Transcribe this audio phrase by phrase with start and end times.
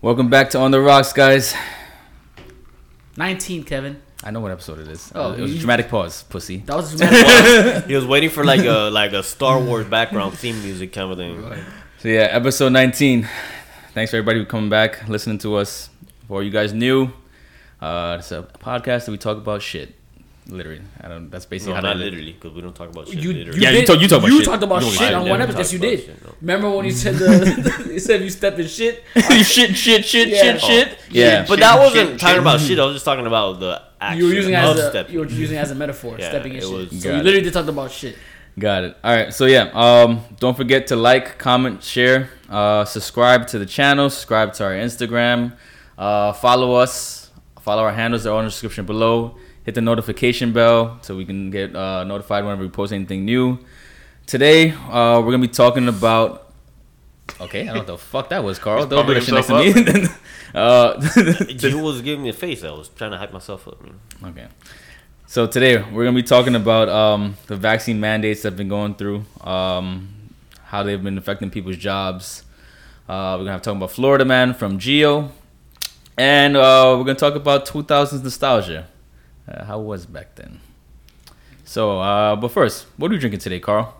[0.00, 1.54] Welcome back to On the Rocks, guys.
[3.16, 4.00] 19, Kevin.
[4.22, 5.10] I know what episode it is.
[5.12, 6.58] Oh, it was a dramatic pause, pussy.
[6.58, 7.74] That was a dramatic.
[7.74, 7.84] Pause.
[7.86, 11.18] he was waiting for like a like a Star Wars background theme music kind of
[11.18, 11.64] thing.
[11.98, 13.28] So yeah, episode 19.
[13.94, 15.90] Thanks for everybody for coming back, listening to us.
[16.28, 17.10] For you guys new,
[17.80, 19.94] uh, it's a podcast that we talk about shit.
[20.50, 21.30] Literally, I don't.
[21.30, 23.18] That's basically No, how not that literally, because we don't talk about shit.
[23.18, 23.60] you, literally.
[23.60, 24.46] Yeah, you did- talk- you talk about you shit.
[24.46, 25.14] talked about You shit lie.
[25.20, 25.58] on I one episode.
[25.58, 26.00] Yes, you did.
[26.00, 26.34] shit, no.
[26.40, 29.04] Remember when you said the you said you stepped in shit?
[29.44, 30.42] shit, shit, shit, Yeah.
[30.56, 30.98] shit, shit.
[31.10, 32.78] Yeah, but that wasn't talking about shit.
[32.78, 35.12] I was just talking about the action You were using as a stepping.
[35.12, 36.72] you were using as a metaphor, Yeah, stepping in it shit.
[36.72, 37.24] was- so Got you it.
[37.24, 38.16] literally did talk about shit.
[38.58, 38.96] Got it.
[39.04, 39.34] All right.
[39.34, 44.54] So yeah, um, don't forget to like, comment, share, uh, subscribe to the channel, subscribe
[44.54, 45.52] to our Instagram,
[45.98, 48.24] uh, follow us, follow our handles.
[48.24, 49.36] They're all in the description below.
[49.68, 53.58] Hit the notification bell so we can get uh, notified whenever we post anything new.
[54.24, 56.54] Today, uh, we're gonna be talking about.
[57.38, 58.86] Okay, I don't know what the fuck that was, Karl.
[58.86, 60.06] Don't do that next to me.
[60.54, 62.64] uh, You was giving me a face.
[62.64, 63.82] I was trying to hype myself up.
[63.82, 64.00] Man.
[64.24, 64.46] Okay.
[65.26, 68.94] So today we're gonna be talking about um, the vaccine mandates that have been going
[68.94, 70.08] through, um,
[70.62, 72.42] how they've been affecting people's jobs.
[73.06, 75.28] Uh, we're gonna have talk about Florida Man from Gio,
[76.16, 78.86] and uh, we're gonna talk about 2000s nostalgia.
[79.48, 80.60] Uh, how it was back then.
[81.64, 83.94] So, uh, but first, what are we drinking today, Karl?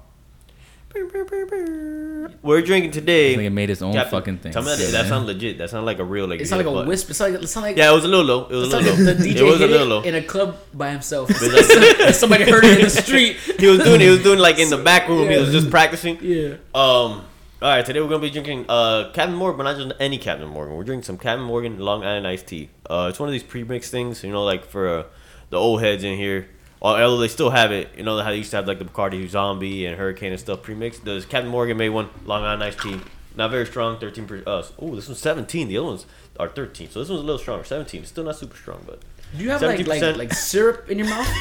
[2.42, 3.34] We're drinking I today.
[3.34, 4.52] think it made its own Captain- fucking thing.
[4.52, 5.08] Tell me that, Yeah, that man.
[5.08, 5.58] sounds legit.
[5.58, 6.40] That sounds like a real like.
[6.40, 6.88] It's you not like a button.
[6.88, 7.10] whisper.
[7.10, 8.46] It's like it's not like Yeah, it was a little low.
[8.46, 9.12] It was it's a like little low.
[9.14, 10.02] the DJ it was a hit little low.
[10.02, 11.28] in a club by himself.
[11.42, 13.36] Like- Somebody heard it in the street.
[13.58, 14.00] he was doing.
[14.00, 15.28] He was doing like in the back room.
[15.28, 16.18] He was just practicing.
[16.22, 16.54] Yeah.
[16.74, 17.24] Um.
[17.60, 20.48] All right, today we're gonna be drinking uh Captain Morgan, but not just any Captain
[20.48, 20.76] Morgan.
[20.76, 22.70] We're drinking some Captain Morgan Long Island iced tea.
[22.88, 25.02] Uh, it's one of these pre-mixed things, you know, like for uh,
[25.50, 26.48] the old heads in here.
[26.80, 29.28] Although they still have it, you know how they used to have like the Bacardi
[29.28, 31.04] Zombie and Hurricane and stuff pre-mixed.
[31.04, 33.00] Does Captain Morgan made one Long Island iced tea?
[33.36, 34.42] Not very strong, thirteen per.
[34.46, 35.68] Uh, oh, this one's seventeen.
[35.68, 36.06] The other ones
[36.38, 37.64] are thirteen, so this one's a little stronger.
[37.64, 39.00] Seventeen, still not super strong, but
[39.36, 40.16] Do you have like like 70%.
[40.16, 41.26] like syrup in your mouth?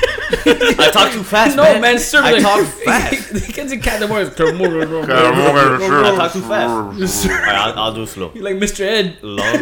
[0.46, 1.82] I talk too fast, no, man.
[1.82, 2.26] man, syrup.
[2.26, 3.46] I like, talk fast.
[3.46, 4.32] He gets in Captain Morgan.
[4.32, 7.26] I talk too fast.
[7.30, 8.32] All right, I'll, I'll do it slow.
[8.34, 8.82] You like Mr.
[8.82, 9.18] Ed?
[9.24, 9.62] Long,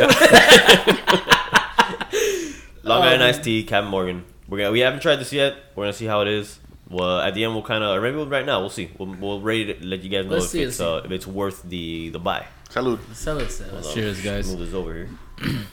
[2.84, 4.24] Long Island iced tea, Captain Morgan.
[4.47, 5.56] We're gonna, we haven't tried this yet.
[5.75, 6.59] We're gonna see how it is.
[6.89, 8.91] Well, at the end, we'll kind of, or maybe we'll, right now, we'll see.
[9.00, 11.25] We'll, we'll rate it, let you guys know Let's if see, it's uh, if it's
[11.25, 12.45] worth the the buy.
[12.69, 13.00] Salud.
[13.16, 13.85] Sell it, sell it.
[13.94, 14.47] Cheers, guys.
[14.50, 15.09] Move this over here.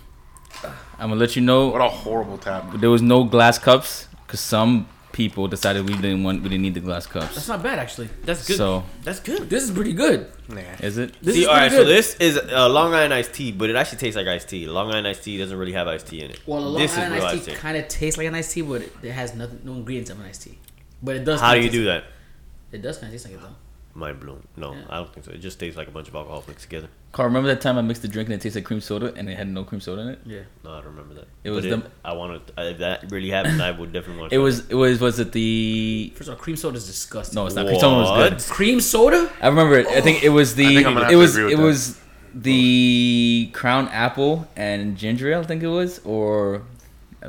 [0.98, 2.72] I'm gonna let you know What a horrible tap.
[2.76, 6.74] there was no glass cups because some people decided we didn't want we didn't need
[6.74, 7.34] the glass cups.
[7.34, 8.08] That's not bad actually.
[8.24, 8.56] That's good.
[8.56, 9.48] So That's good.
[9.48, 10.32] This is pretty good.
[10.48, 10.60] Nah.
[10.80, 11.14] is it?
[11.22, 11.70] This see, is all right.
[11.70, 14.48] pretty So this is uh, Long Island iced tea, but it actually tastes like iced
[14.48, 14.66] tea.
[14.66, 16.40] Long Island iced tea doesn't really have iced tea in it.
[16.46, 18.62] Well, a Long this Island real iced tea kind of tastes like an iced tea,
[18.62, 20.58] but it, it has nothing, no ingredients of an iced tea.
[21.02, 21.40] But it does.
[21.40, 22.76] How do you do taste- that?
[22.76, 23.54] It does kind of taste like it though.
[23.94, 24.42] Mind blown.
[24.56, 24.80] No, Yeah.
[24.88, 25.32] I don't think so.
[25.32, 26.88] It just tastes like a bunch of alcohol mixed together.
[27.12, 29.28] Karl, remember that time I mixed the drink and it tasted like cream soda and
[29.28, 30.18] it had no cream soda in it?
[30.24, 30.40] Yeah.
[30.64, 31.26] No, I don't remember that.
[31.44, 32.40] It was But the- I wanted.
[32.56, 34.32] Uh, if that really happened, I would definitely want.
[34.32, 37.34] It was it was was it the First of all, cream soda is disgusting.
[37.34, 38.54] no it's not cream soda was good.
[38.54, 39.30] Cream soda.
[39.42, 39.86] I remember it.
[39.88, 41.52] I think it was the I think I'm gonna have it to was agree with
[41.52, 41.62] it that.
[41.62, 41.98] was
[42.34, 46.62] the crown apple and ginger ale I think it was or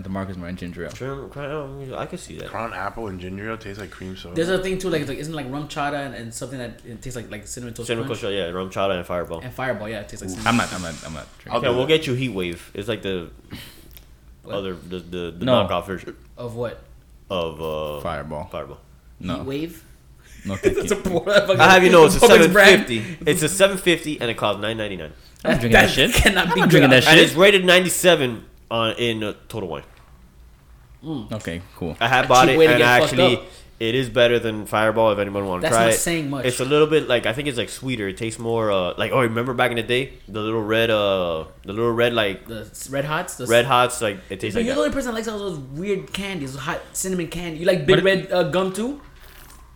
[0.01, 0.91] the Marcus Martin ginger ale.
[0.91, 2.47] Trim- crown- I can see that.
[2.49, 4.35] Crown apple and ginger ale tastes like cream soda.
[4.35, 6.81] There's a thing too, like, it's like isn't it like RumChata and, and something that
[6.85, 9.39] it tastes like like cinnamon toast Cinnamon crunch Coast, yeah, RumChata and fireball.
[9.41, 9.87] and fireball.
[9.89, 10.29] Yeah, it tastes like.
[10.31, 10.47] Cinnamon.
[10.47, 11.57] I'm not I'm not I'm not drinking.
[11.59, 12.71] Okay, do we'll get you Heat Wave.
[12.73, 13.29] It's like the
[14.43, 14.55] What?
[14.55, 15.65] other the the, the No.
[15.67, 16.83] knockoff version Of what?
[17.29, 18.45] of uh, Fireball.
[18.45, 18.79] Fireball.
[19.21, 19.83] Heat wave.
[20.45, 21.01] No thank That's a you.
[21.01, 21.21] poor.
[21.25, 22.85] fucking- I have you know it's a Publix seven brand.
[23.27, 25.13] It's a seven fifty and it costs nine ninety nine.
[25.45, 26.13] I'm drinking that shit.
[26.13, 26.69] cannot be I'm good.
[26.71, 27.11] drinking that shit.
[27.13, 29.84] And it's rated ninety seven on in uh, Total Wine.
[31.34, 31.95] Okay, cool.
[32.00, 33.44] I have A bought it and actually up.
[33.79, 35.97] it is better than Fireball if anyone want to try not it.
[35.97, 36.45] saying much.
[36.45, 38.07] It's a little bit like I think it's like sweeter.
[38.07, 41.44] It tastes more uh like oh remember back in the day the little red uh
[41.66, 43.35] the little red like The s- red hots.
[43.35, 44.79] The s- red hots like it tastes But like you're that.
[44.81, 47.59] the only person that likes all those weird candies, hot cinnamon candy.
[47.59, 49.01] You like big But red uh, gum too?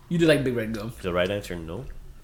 [0.07, 0.93] You do like big red gum.
[1.01, 1.83] The right answer no?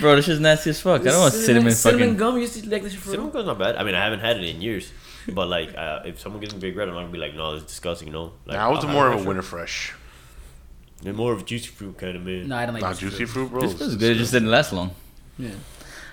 [0.00, 1.00] Bro, this is nasty as fuck.
[1.00, 2.16] I don't want cinnamon, cinnamon fucking.
[2.18, 2.34] gum.
[2.34, 3.44] You used to like this shit for Cinnamon real?
[3.44, 3.76] gum's not bad.
[3.76, 4.92] I mean, I haven't had it in years.
[5.32, 7.54] But like, uh, if someone gives me big red, I'm not gonna be like, no,
[7.54, 8.08] it's disgusting.
[8.08, 9.92] You know, like, Nah, I was I'll more of a winter fresh.
[11.02, 12.48] You're more of a juicy fruit kind of man.
[12.48, 13.48] No, I don't like Not juicy fruit.
[13.48, 13.60] fruit, bro.
[13.62, 14.16] This was good.
[14.16, 14.90] It just didn't last long.
[15.38, 15.50] Yeah.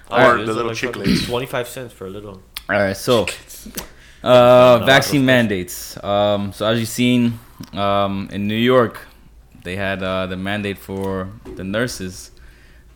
[0.09, 1.25] Or it's the little like chiclets.
[1.25, 2.41] Twenty five cents for a little.
[2.69, 3.23] All right, so
[4.23, 5.37] uh, no, vaccine no, no.
[5.37, 6.01] mandates.
[6.03, 7.39] Um, so as you've seen,
[7.73, 9.07] um, in New York,
[9.63, 12.31] they had uh, the mandate for the nurses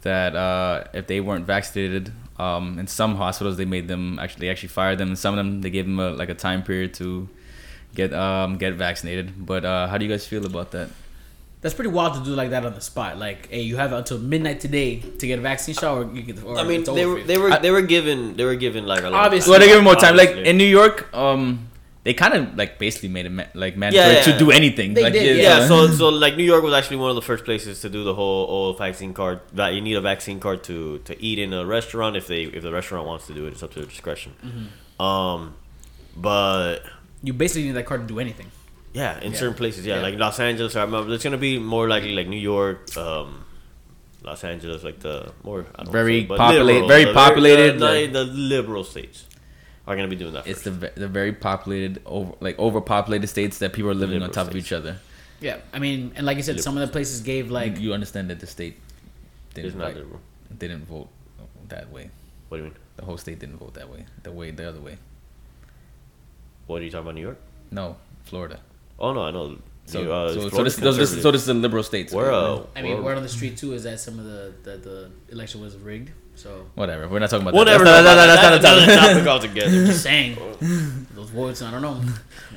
[0.01, 4.52] that uh, if they weren't vaccinated, um, in some hospitals they made them actually they
[4.52, 5.10] actually fired them.
[5.10, 7.28] In some of them they gave them a, like a time period to
[7.94, 9.46] get um, get vaccinated.
[9.46, 10.90] But uh, how do you guys feel about that?
[11.62, 13.18] That's pretty wild to do like that on the spot.
[13.18, 16.44] Like, hey, you have until midnight today to get a vaccine shot, or you get.
[16.44, 17.26] Or I mean, they were for you.
[17.26, 19.26] they were I- they were given they were given like a lot.
[19.26, 19.50] Obviously.
[19.50, 20.16] Well, they give more time.
[20.16, 21.68] Like in New York, um,
[22.06, 24.31] they kind of like basically made it ma- like mandatory Yeah, yeah.
[24.31, 24.94] to do anything.
[24.94, 27.44] They like, did, Yeah, so so like New York was actually one of the first
[27.44, 31.00] places to do the whole oh vaccine card that you need a vaccine card to
[31.10, 33.63] to eat in a restaurant if they if the restaurant wants to do it it's
[33.63, 34.31] up to their discretion.
[34.46, 35.02] Mm-hmm.
[35.07, 35.56] Um,
[36.16, 36.78] but
[37.24, 38.50] you basically need that card to do anything.
[38.94, 39.40] yeah, in Yeah.
[39.40, 40.01] certain places, yeah, Yeah.
[40.08, 40.75] like Los Angeles.
[40.75, 43.44] I remember it's gonna be more likely like New York, um,
[44.24, 47.88] Los Angeles, like the more I don't Very say, populate- liberal, very the populated, The,
[47.88, 49.25] the- the, the liberal states
[49.88, 50.48] are gonna be doing that.
[50.48, 50.80] it's first.
[50.82, 54.48] the the very populated over like overpopulated states that people are living on Liberal top
[54.52, 54.98] of each other.
[55.42, 57.94] Yeah, I mean, and like you said, some of the places gave like Like you
[57.94, 58.78] understand that the state
[59.48, 60.20] it's didn't not like, liberal.
[60.58, 61.10] didn't vote
[61.70, 62.10] that way.
[62.50, 62.78] What do you mean?
[62.98, 64.06] The whole state didn't vote that way.
[64.24, 64.98] The way the other way.
[66.68, 67.16] What are you talking about?
[67.16, 67.38] New York?
[67.72, 68.60] No, Florida.
[68.98, 69.58] Oh no, I know.
[69.88, 72.12] So New- uh, so, so this, those, this, so this is the liberal states.
[72.14, 74.54] We're uh, I mean, we're- word on the street too is that some of the
[74.64, 76.12] that the election was rigged.
[76.36, 77.08] So Whatever.
[77.08, 77.78] We're not talking about We'll that.
[77.78, 77.92] That's know.
[77.92, 78.50] not- about that's that.
[78.50, 79.52] not- That's that's not another the topic.
[79.52, 79.86] topic altogether.
[79.86, 81.62] just saying those words.
[81.62, 82.02] I don't know.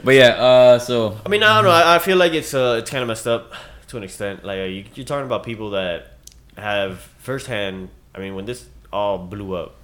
[0.05, 1.71] But yeah, uh, so I mean, I don't know.
[1.71, 3.53] I, I feel like it's uh, it's kind of messed up
[3.89, 4.45] to an extent.
[4.45, 6.13] Like uh, you, you're talking about people that
[6.57, 7.89] have firsthand.
[8.15, 9.77] I mean, when this all blew up,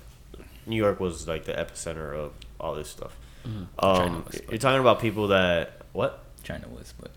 [0.67, 3.17] New York was like the epicenter of all this stuff.
[3.44, 6.25] China Um, was, you're talking about people that what?
[6.43, 7.11] China was, but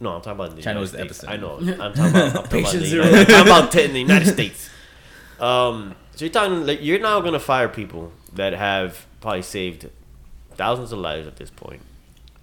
[0.00, 1.24] No, I'm talking about the China United was the States.
[1.24, 1.30] epicenter.
[1.30, 1.56] I know.
[1.84, 3.04] I'm talking about, I'm talking about, the zero.
[3.06, 4.70] United, I'm talking about t- in the United States.
[5.40, 9.88] Um, so you're talking like you're now gonna fire people that have probably saved
[10.54, 11.82] thousands of lives at this point.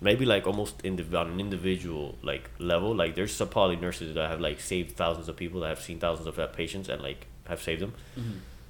[0.01, 2.93] Maybe like almost indiv- on an individual like level.
[2.95, 5.99] Like there's some probably nurses that have like saved thousands of people that have seen
[5.99, 7.93] thousands of uh, patients and like have saved them.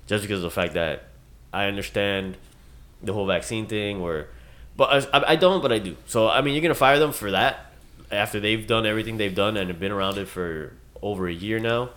[0.07, 1.05] Just because of the fact that
[1.53, 2.37] I understand
[3.01, 4.27] the whole vaccine thing, or
[4.77, 5.95] but I, I don't, but I do.
[6.05, 7.71] So I mean, you're gonna fire them for that
[8.11, 11.59] after they've done everything they've done and have been around it for over a year
[11.59, 11.89] now.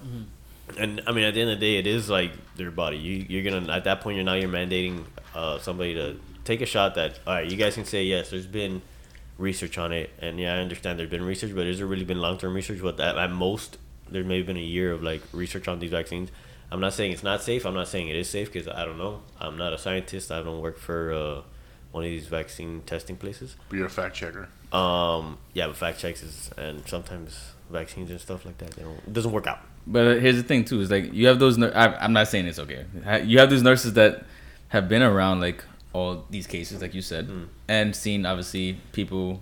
[0.79, 2.97] And I mean, at the end of the day, it is like their body.
[2.97, 6.67] You you're gonna at that point, you're now you're mandating uh, somebody to take a
[6.67, 6.95] shot.
[6.95, 8.31] That all right, you guys can say yes.
[8.31, 8.83] There's been
[9.39, 12.21] research on it, and yeah, I understand there's been research, but has there really been
[12.21, 12.81] long term research?
[12.81, 13.79] What at, at most
[14.11, 16.31] there may have been a year of like research on these vaccines.
[16.71, 17.67] I'm not saying it's not safe.
[17.67, 19.23] I'm not saying it is safe because I don't know.
[19.39, 20.33] I'm not a scientist.
[20.33, 21.43] I don't work for uh,
[21.93, 23.57] one of these vaccine testing places.
[23.69, 24.49] Be a fact checker.
[24.73, 28.73] Um, yeah, but fact checks is and sometimes vaccines and stuff like that.
[28.73, 28.99] They don't.
[28.99, 29.61] It doesn't work out.
[29.87, 31.59] But here's the thing too: is like you have those.
[31.59, 32.85] nur- I, I'm not saying it's okay.
[33.25, 34.25] You have these nurses that
[34.69, 37.47] have been around like all these cases, like you said, Mm.
[37.69, 39.41] and seen obviously people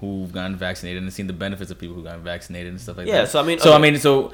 [0.00, 3.06] who've gotten vaccinated and seen the benefits of people who got vaccinated and stuff like
[3.06, 3.18] Yeah, that.
[3.20, 3.24] Yeah.
[3.26, 4.32] So I mean- so I mean, so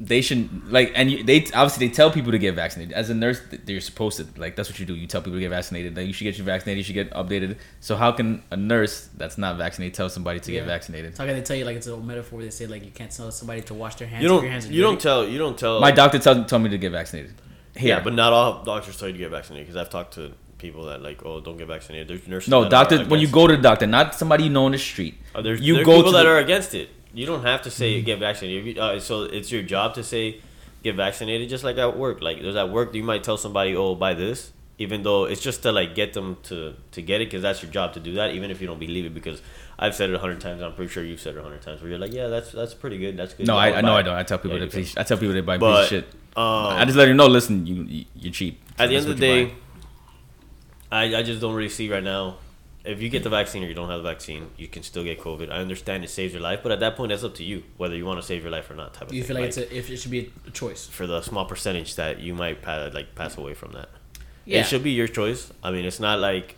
[0.00, 2.94] they should like, and you, they obviously they tell people to get vaccinated.
[2.94, 4.94] As a nurse, th- you're supposed to like that's what you do.
[4.94, 5.96] You tell people to get vaccinated.
[5.96, 6.78] That you should get you vaccinated.
[6.78, 7.56] You should get updated.
[7.80, 10.60] So how can a nurse that's not vaccinated tell somebody to Yeah.
[10.60, 11.16] get vaccinated?
[11.16, 12.40] So how can they tell you like it's a metaphor?
[12.42, 14.22] They say like you can't tell somebody to wash their hands.
[14.22, 14.42] You don't.
[14.42, 15.26] Your hands are You don't tell.
[15.26, 15.80] You don't tell.
[15.80, 17.34] My doctor told, told me to get vaccinated.
[17.76, 20.32] Here, Yeah, but not all doctors tell you to get vaccinated because I've talked to
[20.58, 22.08] people that like, oh, don't get vaccinated.
[22.08, 22.48] There's nurses.
[22.50, 23.04] No, doctor.
[23.04, 25.14] When you go to the doctor, not somebody you know on the street.
[25.34, 26.90] Uh, there's you there's go people to that the- are against it.
[27.14, 28.76] You don't have to say get vaccinated.
[28.76, 30.40] You- Uh, so it's your job to say
[30.82, 32.20] get vaccinated, just like at work.
[32.22, 35.62] Like there's at work, you might tell somebody, "Oh, buy this," even though it's just
[35.62, 38.34] to like get them to to get it because that's your job to do that,
[38.34, 39.14] even if you don't believe it.
[39.14, 39.40] Because
[39.78, 40.62] I've said it a hundred times.
[40.62, 41.80] I'm pretty sure you've said it a hundred times.
[41.80, 43.16] Where you're like, "Yeah, that's that's pretty good.
[43.16, 44.14] That's good." No, I, know I don't.
[44.14, 44.96] I tell people Yeah, to please.
[44.96, 46.04] I tell people to buy But, shit.
[46.36, 46.44] Um,
[46.80, 47.26] I just let them know.
[47.26, 48.60] Listen, you you- you're cheap.
[48.78, 49.54] at the end of the day.
[50.90, 52.36] I, I just don't really see right now.
[52.88, 55.20] If you get the vaccine or you don't have the vaccine, you can still get
[55.20, 55.50] COVID.
[55.50, 57.94] I understand it saves your life, but at that point, that's up to you whether
[57.94, 58.94] you want to save your life or not.
[58.94, 59.28] Type of You thing.
[59.36, 60.86] feel like, it's a, if it should be a choice.
[60.86, 63.88] for the small percentage that you might pa- like pass away from that.
[64.44, 64.60] Yeah.
[64.60, 65.52] It should be your choice.
[65.62, 66.56] I mean, it's not like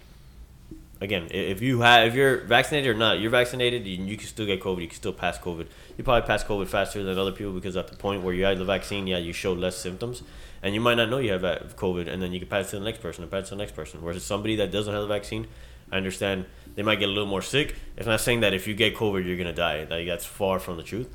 [1.00, 4.46] again, if you have if you're vaccinated or not, you're vaccinated, you, you can still
[4.46, 4.80] get COVID.
[4.82, 5.66] You can still pass COVID.
[5.96, 8.58] You probably pass COVID faster than other people because at the point where you had
[8.58, 10.22] the vaccine, yeah, you show less symptoms,
[10.62, 12.70] and you might not know you have uh, COVID, and then you can pass it
[12.70, 14.00] to the next person and pass it to the next person.
[14.02, 15.46] Whereas somebody that doesn't have the vaccine,
[15.92, 17.74] I understand they might get a little more sick.
[17.96, 19.86] It's not saying that if you get COVID, you're gonna die.
[19.88, 21.12] Like that's far from the truth.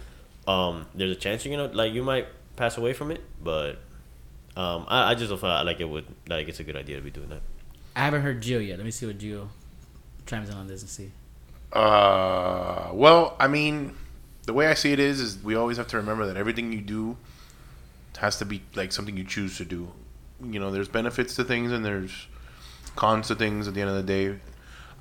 [0.47, 3.79] Um, there's a chance you're gonna like you might pass away from it, but
[4.55, 7.01] um, I, I just don't feel like it would like it's a good idea to
[7.01, 7.41] be doing that.
[7.95, 8.77] I haven't heard Gio yet.
[8.77, 9.47] Let me see what Gio
[10.25, 11.11] chimes in on this and see.
[11.71, 13.95] Uh, well, I mean,
[14.45, 16.81] the way I see it is, is we always have to remember that everything you
[16.81, 17.17] do
[18.17, 19.91] has to be like something you choose to do.
[20.41, 22.27] You know, there's benefits to things and there's
[22.95, 23.67] cons to things.
[23.67, 24.39] At the end of the day,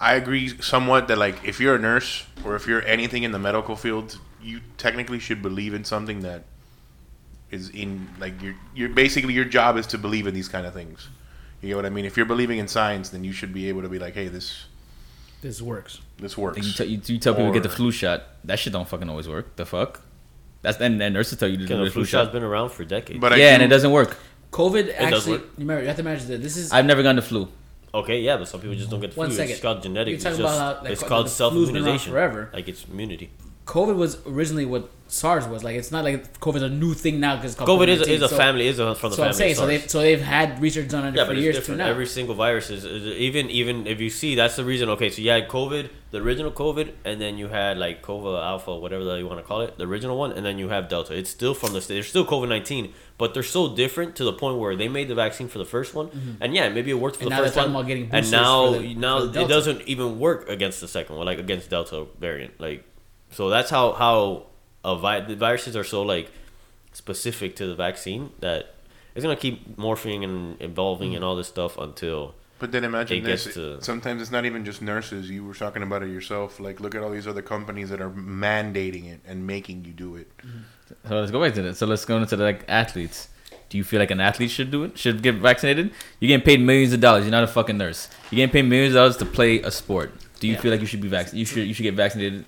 [0.00, 3.38] I agree somewhat that like if you're a nurse or if you're anything in the
[3.38, 6.44] medical field, you technically should believe in something that
[7.50, 10.74] is in like your your basically your job is to believe in these kind of
[10.74, 11.08] things.
[11.62, 12.04] You know what I mean?
[12.04, 14.66] If you're believing in science, then you should be able to be like, hey, this
[15.40, 16.00] This works.
[16.18, 16.58] this works.
[16.58, 18.24] Like you, tell, you, you tell people to get the flu shot.
[18.44, 19.56] That shit don't fucking always work.
[19.56, 20.02] The fuck?
[20.62, 22.32] That's and, and nurses tell you to Because do the the flu flu shot's shot.
[22.32, 23.20] been around for decades.
[23.20, 24.16] But I Yeah, and it doesn't work.
[24.50, 25.32] COVID does actually.
[25.32, 25.42] work.
[25.42, 25.82] You remember?
[25.82, 27.48] You have to imagine that this is I've never gotten the flu.
[27.94, 29.36] Okay, yeah, but some people just don't get the One flu.
[29.36, 29.52] second.
[29.52, 30.08] It's called genetic.
[30.08, 32.12] You're It's, talking just, about like, it's the called flu's self been around immunization.
[32.12, 32.50] forever.
[32.52, 33.30] Like it's immunity.
[33.66, 35.62] COVID was originally what SARS was.
[35.64, 38.36] Like it's not like COVID's a new thing now because COVID is, is a so,
[38.36, 39.38] family, is a, from the So I'm family.
[39.38, 41.78] saying so they've so they've had research done on it Yeah, for years different.
[41.78, 41.86] now.
[41.86, 44.88] Every single virus is, is even even if you see that's the reason.
[44.90, 48.76] Okay, so you had COVID, the original COVID, and then you had like COVID Alpha,
[48.76, 51.14] whatever the you want to call it, the original one, and then you have Delta.
[51.16, 51.94] It's still from the state.
[51.94, 55.14] They're still COVID nineteen, but they're so different to the point where they made the
[55.14, 57.32] vaccine for the first one, and yeah, maybe it worked for Mm-hmm.
[57.32, 60.18] And the now first talking one, about getting and now the- now it doesn't even
[60.18, 62.60] work against the second one, like against Delta variant.
[62.60, 62.84] Like,
[63.34, 64.46] so that's how how
[64.84, 66.30] a vi- the viruses are so like
[66.92, 68.74] specific to the vaccine that
[69.14, 71.16] it's gonna keep morphing and evolving Mm.
[71.16, 73.44] and all this stuff until But then imagine It this.
[73.44, 75.28] gets to- Sometimes it's not even just nurses.
[75.28, 76.60] You were talking about it yourself.
[76.60, 80.14] Like, look at all these other companies that are mandating it and making you do
[80.16, 80.28] it.
[81.08, 81.76] So let's go back to that.
[81.76, 83.28] So let's go into the like athletes.
[83.68, 84.96] Do you feel like an athlete should do it?
[84.96, 85.90] Should get vaccinated?
[86.20, 87.24] You're getting paid millions of dollars.
[87.24, 88.08] You're not a fucking nurse.
[88.30, 90.12] You're getting paid millions of dollars to play a sport.
[90.40, 90.60] Do you Yeah.
[90.60, 91.38] feel like you should be vaccinated?
[91.40, 92.44] You should you should get vaccinated.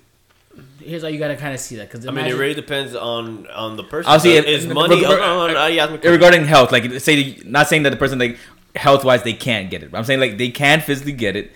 [0.80, 3.46] Here's how you gotta kind of see that because I mean, it really depends on
[3.48, 4.10] on the person.
[4.10, 4.96] I'll see But it- is money.
[4.96, 7.96] reg- hold on, on, uh, yeah, I'm- Regarding health, like say not saying that the
[7.96, 8.38] person like
[8.76, 9.90] health wise they can't get it.
[9.94, 11.50] I'm saying like they can physically get it.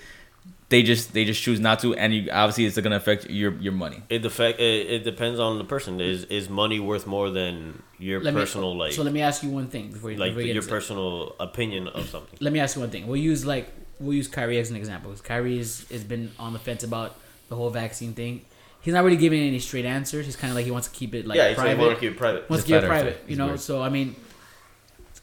[0.69, 3.73] They just they just choose not to, and you obviously it's gonna affect your your
[3.73, 4.02] money.
[4.09, 4.61] it affect.
[4.61, 6.00] It, it depends on the person.
[6.00, 9.42] Is is money worth more than your let me, personal like So let me ask
[9.42, 10.73] you one thing before you like before we your into that.
[10.73, 12.37] personal opinion of something?
[12.40, 13.07] Let me ask you one thing.
[13.09, 15.11] We'll use like we'll use Kyrie as an example.
[15.11, 17.16] 'cause Kyrie is, has been on the fence about
[17.49, 18.42] the whole vaccine thing.
[18.82, 20.25] He's not really giving any straight answers.
[20.26, 21.78] He's kind of like he wants to keep it like yeah, it's private.
[21.78, 22.49] want to keep it private.
[22.49, 23.25] wants He's to keep it private.
[23.28, 23.60] You know, weird.
[23.60, 24.16] so I mean,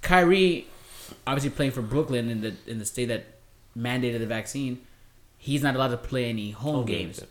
[0.02, 0.68] Kyrie,
[1.26, 3.26] obviously playing for Brooklyn in the in the state that
[3.78, 4.80] mandated the vaccine,
[5.38, 7.20] he's not allowed to play any home, Home games.
[7.20, 7.30] games,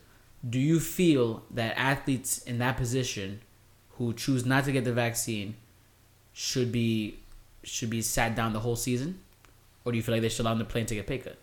[0.49, 3.41] Do you feel that athletes in that position
[3.93, 5.57] who choose not to get the vaccine
[6.33, 7.19] should be
[7.63, 9.21] should be sat down the whole season,
[9.85, 11.19] or do you feel like they should allow them to play and take a pay
[11.19, 11.37] cut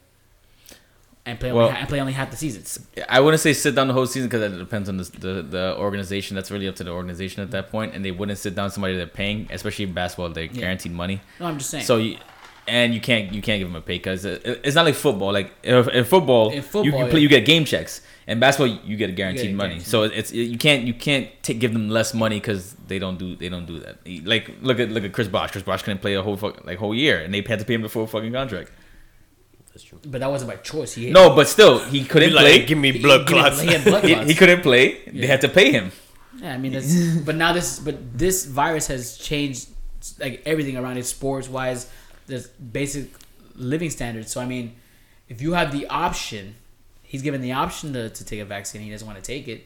[1.25, 2.79] and play only, and play only half the seasons.
[3.07, 5.75] I wouldn't say sit down the whole season because it depends on the, the the
[5.77, 6.35] organization.
[6.35, 8.95] That's really up to the organization at that point, and they wouldn't sit down somebody
[8.97, 10.29] they're paying, especially in basketball.
[10.29, 10.61] They're Yeah.
[10.61, 11.21] guaranteed money.
[11.39, 11.85] No, I'm just saying.
[11.85, 12.17] So you,
[12.67, 15.31] and you can't you can't give them a pay because it's not like football.
[15.33, 17.17] Like in football, In you, football, you play yeah.
[17.17, 18.01] you get game checks.
[18.25, 19.69] and basketball, you get a guaranteed a money.
[19.75, 23.17] guaranteed So it's you can't you can't take, give them less money because they don't
[23.17, 23.97] do they don't do that.
[24.25, 25.51] Like look at look at Chris Bosh.
[25.51, 27.73] Chris Bosh couldn't play a whole fuck, like whole year, and they had to pay
[27.73, 28.71] him the full fucking contract.
[29.73, 29.99] That's true.
[30.05, 30.93] but that wasn't by choice.
[30.93, 32.65] He No, but still he couldn't Be like, play.
[32.65, 33.59] give me blood he, clots.
[33.61, 34.29] He, had blood clots.
[34.29, 34.99] he couldn't play.
[35.07, 35.91] They had to pay him.
[36.37, 39.69] Yeah, I mean, that's, but now this, but this virus has changed
[40.19, 41.89] like everything around it, sports wise,
[42.27, 43.09] the basic
[43.55, 44.31] living standards.
[44.31, 44.75] So I mean,
[45.29, 46.55] if you have the option,
[47.01, 49.65] he's given the option to, to take a vaccine, he doesn't want to take it.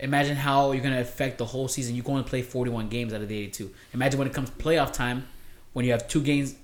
[0.00, 1.94] Imagine how you're gonna affect the whole season.
[1.94, 3.70] You're going to play 41 games out of the 82.
[3.94, 5.26] Imagine when it comes playoff time,
[5.72, 6.54] when you have two games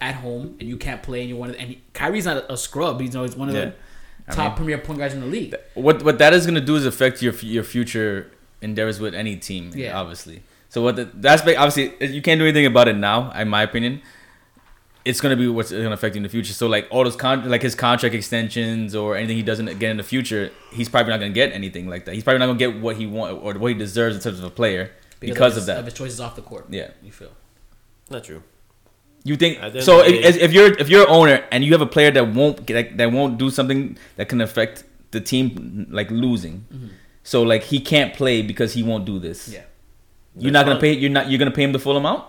[0.00, 2.36] at home and you can't play, and you're one of the, and he, Kyrie's not
[2.38, 3.00] a, a scrub.
[3.00, 3.64] He's always one of Yeah.
[3.66, 3.74] the
[4.28, 5.54] I top mean- premier point guards in the league.
[5.74, 8.30] What what that is gonna do is affect your your future
[8.62, 9.72] endeavors with any team.
[9.74, 9.98] Yeah.
[9.98, 10.42] obviously.
[10.68, 13.62] So what the, that's ba- obviously you can't do anything about it now, in my
[13.62, 14.02] opinion.
[15.04, 16.52] It's gonna be what's gonna affect you in the future.
[16.52, 19.96] So like all those con- like his contract extensions or anything he doesn't get in
[19.98, 22.14] the future, he's probably not gonna get anything like that.
[22.14, 24.44] He's probably not gonna get what he want or what he deserves in terms of
[24.46, 25.78] a player because, his, of that.
[25.78, 26.66] of his choices off the court.
[26.70, 26.90] Yeah.
[27.04, 27.30] you feel.
[28.10, 28.42] Not true.
[29.28, 29.94] You think At the end so?
[30.02, 32.64] If, day- if you're if you're an owner and you have a player that won't
[32.70, 36.88] get that won't do something that can affect the team like losing, mm-hmm.
[37.22, 39.48] so like he can't play because he won't do this.
[39.48, 39.62] Yeah.
[40.38, 40.80] You're That's not gonna fine.
[40.80, 40.92] pay.
[41.02, 41.24] You're not.
[41.28, 42.22] You're gonna pay him the full amount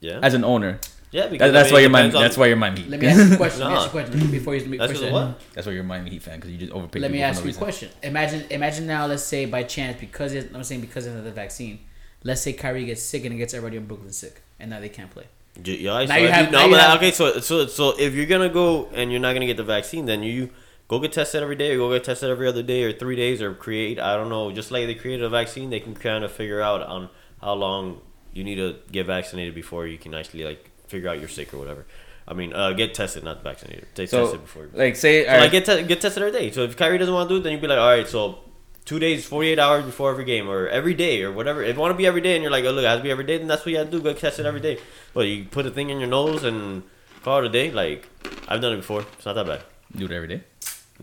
[0.00, 0.18] Yeah.
[0.22, 0.72] as an owner.
[1.12, 1.26] yeah.
[1.28, 2.12] Because That, that's I why mean, your it mind.
[2.12, 2.74] depends on- That's why your mind.
[2.90, 3.60] Let me ask you a question.
[3.60, 4.60] Let me ask you a question before you.
[4.64, 5.40] Before That's you because say what?
[5.54, 6.98] That's why you're a Miami Heat fan because you just overpay.
[7.00, 7.88] Let me ask no you a question.
[8.02, 9.06] Imagine, imagine now.
[9.06, 11.78] Let's say by chance, because it, I'm saying because of the vaccine,
[12.24, 14.88] let's say Kyrie gets sick and it gets everybody in Brooklyn sick, and now they
[14.98, 15.26] can't play.
[15.64, 18.26] Yeah, Now so you have- no, now you have- okay, so so so if you're
[18.26, 20.50] gonna go and you're not gonna get the vaccine, then you
[20.88, 23.40] go get tested every day, or go get tested every other day, or three days,
[23.42, 26.30] or create I don't know, just like they created a vaccine, they can kind of
[26.32, 27.08] figure out on
[27.40, 28.00] how long
[28.32, 31.58] you need to get vaccinated before you can actually like figure out you're sick or
[31.58, 31.86] whatever.
[32.28, 33.86] I mean, uh, get tested, not vaccinated.
[33.94, 34.68] Get So tested before.
[34.74, 36.50] like say, So, like right, get te- get tested every day.
[36.50, 38.38] So if Kyrie doesn't want to do it, then you'd be like, all right, so
[38.86, 41.62] two days, forty eight hours before every game, or every day, or whatever.
[41.62, 43.02] If you want to be every day, and you're like, oh look, it has to
[43.02, 44.02] be every day, then that's what you have to do.
[44.02, 44.78] Go test it every day.
[45.12, 46.82] But you put a thing in your nose and
[47.22, 47.70] call it a day.
[47.70, 48.08] Like
[48.48, 49.02] I've done it before.
[49.18, 49.62] It's not that bad.
[49.94, 50.40] do it every day.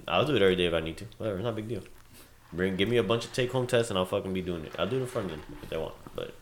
[0.07, 1.05] I'll do it every day if I need to.
[1.17, 1.83] Whatever, it's not a big deal.
[2.51, 4.73] Bring, give me a bunch of take home tests, and I'll fucking be doing it.
[4.79, 6.33] I'll do it in front of them if they want, but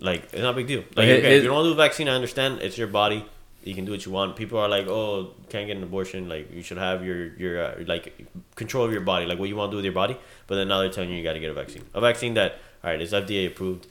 [0.00, 0.80] like it's not a big deal.
[0.96, 2.60] Like okay, it- if you don't want to do a vaccine, I understand.
[2.60, 3.24] It's your body.
[3.64, 4.36] You can do what you want.
[4.36, 6.28] People are like, oh, can't get an abortion.
[6.28, 9.56] Like you should have your your uh, like control of your body, like what you
[9.56, 10.16] want to do with your body.
[10.46, 11.84] But then now they're telling you you got to get a vaccine.
[11.94, 13.86] A vaccine that all right is FDA approved.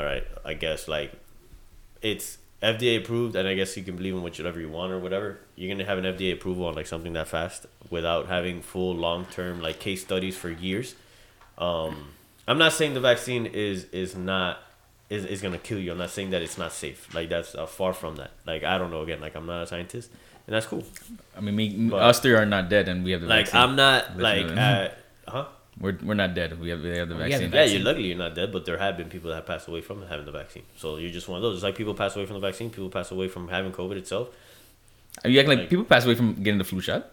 [0.00, 1.12] all right, I guess like
[2.02, 5.38] it's FDA approved, and I guess you can believe in whatever you want or whatever.
[5.54, 9.26] You're gonna have an FDA approval on like something that fast without having full long
[9.26, 10.94] term like case studies for years.
[11.58, 12.08] Um,
[12.48, 14.58] I'm not saying the vaccine is is not
[15.10, 15.92] is, is gonna kill you.
[15.92, 17.12] I'm not saying that it's not safe.
[17.14, 18.30] Like that's uh, far from that.
[18.46, 19.02] Like I don't know.
[19.02, 20.10] Again, like I'm not a scientist,
[20.46, 20.84] and that's cool.
[21.36, 23.60] I mean, me, But- us three are not dead, and we have the Like vaccine.
[23.60, 24.96] I'm not like Definitely.
[25.28, 25.46] uh, huh.
[25.80, 26.58] we're we're not dead.
[26.60, 27.42] We have we have the vaccine.
[27.42, 27.76] Yeah, vaccine.
[27.82, 30.06] you're lucky you're not dead, but there have been people that have passed away from
[30.06, 30.64] having the vaccine.
[30.76, 31.54] So you're just one of those.
[31.56, 32.70] It's like people pass away from the vaccine.
[32.70, 34.28] People pass away from having COVID itself.
[35.24, 37.12] Are you acting like like- people pass away from getting the flu shot?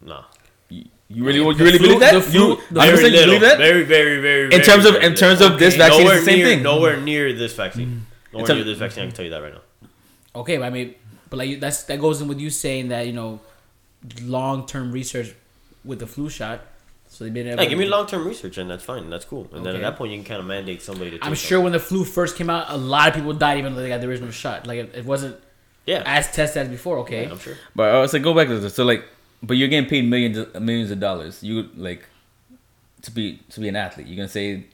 [0.00, 0.24] Nah.
[0.70, 2.14] You, you really you really flu- believe that?
[2.14, 3.58] the flu- you, the- I'm Very just saying, you believe that?
[3.58, 4.44] Very, very, very.
[4.44, 5.54] in very, terms of in terms little.
[5.54, 5.82] of this Okay.
[5.84, 6.62] vaccine, nowhere it's the same near, thing.
[6.62, 7.88] Nowhere near this vaccine.
[7.88, 8.32] Mm.
[8.32, 9.02] Nowhere It's a- near this vaccine.
[9.02, 9.60] I can tell you that right now.
[10.36, 10.94] Okay, but I mean,
[11.28, 13.40] but like that's that goes in with you saying that you know,
[14.22, 15.34] long term research
[15.84, 16.60] with the flu shot.
[17.08, 17.58] So they made it.
[17.58, 19.10] Hey, give me long term research, and that's fine.
[19.10, 19.48] That's cool.
[19.52, 21.24] And then at that point, you can kind of mandate somebody to.
[21.24, 23.82] I'm sure when the flu first came out, a lot of people died even though
[23.82, 24.64] they got the original shot.
[24.68, 25.36] Like it, it wasn't
[25.86, 26.04] Yeah.
[26.06, 26.98] as tested as before.
[26.98, 27.56] Okay, yeah, I'm sure.
[27.74, 28.74] But I was like, go back to this.
[28.76, 29.04] So like,
[29.42, 31.42] but you're getting paid millions of, millions of dollars.
[31.42, 32.04] You like
[33.02, 34.06] to be to be an athlete.
[34.06, 34.64] You're gonna say,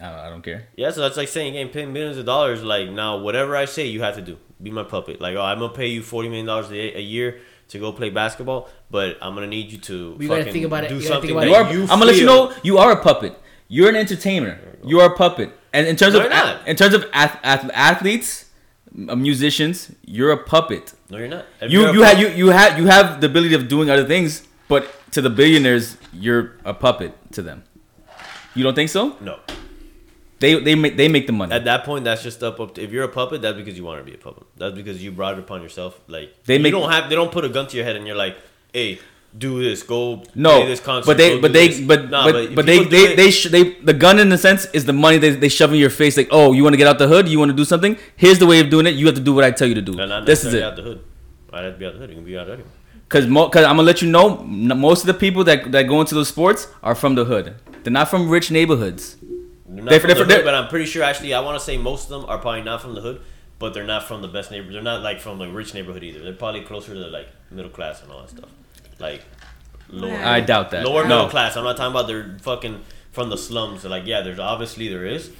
[0.00, 0.66] I don't, I don't care.
[0.76, 2.62] Yeah, so that's like saying you're getting paid millions of dollars.
[2.62, 4.38] Like now, whatever I say, you have to do.
[4.62, 5.20] Be my puppet.
[5.20, 8.10] Like, oh, I'm gonna pay you forty million dollars a a year to go play
[8.10, 11.14] basketball, but I'm gonna need you to You gotta think about it- do you gotta
[11.14, 13.02] something think that You are, about you I'm gonna let you know you are a
[13.02, 13.38] puppet.
[13.68, 14.58] You're an entertainer.
[14.84, 15.50] You are a puppet.
[15.72, 16.66] And in terms No, of not.
[16.66, 18.43] a- in terms of ath- ath- athletes, m-
[18.96, 20.94] Uh, musicians, you're a puppet.
[21.10, 21.44] No, you're not.
[21.60, 24.46] If You you have you you have you have the ability of doing other things,
[24.68, 24.82] but
[25.12, 27.64] to the billionaires, you're a puppet to them.
[28.54, 29.16] You don't think so?
[29.20, 29.40] No.
[30.38, 31.52] They they make they make the money.
[31.52, 32.74] At that point, that's just up up.
[32.74, 34.44] To, if you're a puppet, that's because you want to be a puppet.
[34.56, 35.98] That's because you brought it upon yourself.
[36.06, 37.08] Like They they make- you don't have.
[37.10, 38.36] They don't put a gun to your head and you're like,
[38.72, 38.98] hey,
[39.36, 39.82] do this.
[39.82, 41.06] Go No, play this concert.
[41.06, 43.72] but they, but they, this." but Nah, but but they, they, it- they, sh- they,
[43.80, 46.16] the gun in a sense is the money they, they shove in your face.
[46.16, 47.28] Like, oh, you want to get out the hood?
[47.28, 47.98] You want to do something?
[48.16, 48.94] Here's the way of doing it.
[48.94, 49.92] You have to do what I tell you to do.
[49.94, 50.62] No, not This is it.
[50.62, 51.04] out the hood.
[51.52, 52.10] I have to be out the hood.
[52.10, 52.66] You can be out anywhere.
[53.08, 56.00] Cause, mo- cause I'm gonna let you know, most of the people that that go
[56.00, 57.54] into those sports are from the hood.
[57.82, 59.16] They're not from rich neighborhoods.
[59.20, 61.02] They're not They're- from they're- the hood, but I'm pretty sure.
[61.04, 63.20] Actually, I want to say most of them are probably not from the hood,
[63.58, 64.74] but they're not from the best neighborhood.
[64.74, 66.20] They're not like from the rich neighborhood either.
[66.24, 68.48] They're probably closer to like middle class and all that stuff.
[68.98, 69.22] Like
[69.88, 70.16] lower.
[70.16, 70.84] I doubt that.
[70.84, 71.08] Lower no.
[71.08, 71.56] middle class.
[71.56, 73.84] I'm not talking about they're fucking from the slums.
[73.84, 75.30] Like yeah, there's obviously there is,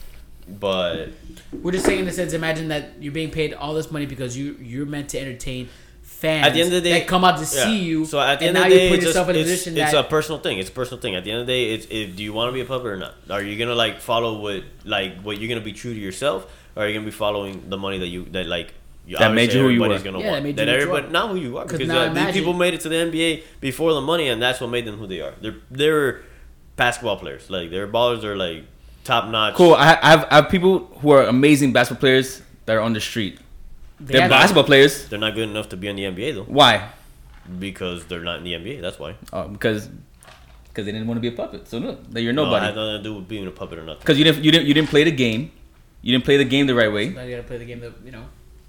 [0.48, 1.10] but
[1.52, 2.32] we're just saying in the sense.
[2.32, 5.68] Imagine that you're being paid all this money because you you're meant to entertain
[6.02, 7.64] fans at the end of the day, that come out to yeah.
[7.64, 8.04] see you.
[8.04, 9.36] So at the and end now of the day, you put it's, yourself just, in
[9.36, 10.58] a it's, position it's that a personal thing.
[10.58, 11.14] It's a personal thing.
[11.14, 12.86] At the end of the day, it's if do you want to be a puppet
[12.86, 13.14] or not?
[13.30, 16.84] Are you gonna like follow what like what you're gonna be true to yourself, or
[16.84, 18.74] are you gonna be following the money that you that like
[19.06, 20.12] you, That made you who you everybody's were.
[20.12, 20.44] Gonna Yeah, that want.
[20.44, 22.52] made that you who you everybody not who you are because now uh, these people
[22.54, 25.20] made it to the NBA before the money, and that's what made them who they
[25.20, 25.34] are.
[25.40, 26.22] They're they're
[26.76, 27.50] basketball players.
[27.50, 28.64] Like their ballers are like
[29.04, 29.54] top notch.
[29.54, 29.74] Cool.
[29.74, 33.00] I, I have I have people who are amazing basketball players that are on the
[33.00, 33.38] street.
[34.00, 35.08] they They're have- basketball players.
[35.08, 36.88] They're not good enough to be in the NBA though, Why?
[37.58, 38.80] because they're not in the NBA.
[38.80, 39.16] That's why.
[39.32, 39.88] Oh, because
[40.68, 41.68] because they didn't want to be a puppet.
[41.68, 42.66] So look, that you're No, it nobody.
[42.66, 44.00] has nothing to do with being a puppet or nothing.
[44.00, 45.52] Because you didn't you didn't you didn't play the game.
[46.02, 47.10] You didn't play the game the right way.
[47.10, 48.24] Now you gotta play the game that you know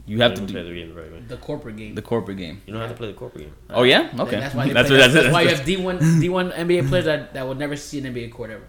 [0.07, 1.19] You have to don't play the game the right way.
[1.27, 1.95] the corporate game.
[1.95, 2.61] the corporate game.
[2.65, 3.53] You don't have to play the corporate game.
[3.69, 4.39] Oh yeah, okay.
[4.39, 5.97] That's why they that's play, what that's, that's, that's why you that's, have D one
[6.19, 8.67] D one NBA players that, that will never see an NBA court ever.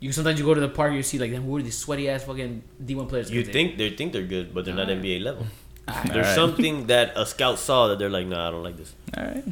[0.00, 2.08] You sometimes you go to the park you see like them who are these sweaty
[2.08, 3.30] ass fucking D one players.
[3.30, 5.02] You think they think they're good, but they're not Alright.
[5.04, 5.46] NBA level.
[5.88, 6.12] Alright.
[6.12, 6.34] There's Alright.
[6.34, 8.94] something that a scout saw that they're like, nah, I don't like this.
[9.16, 9.44] All right.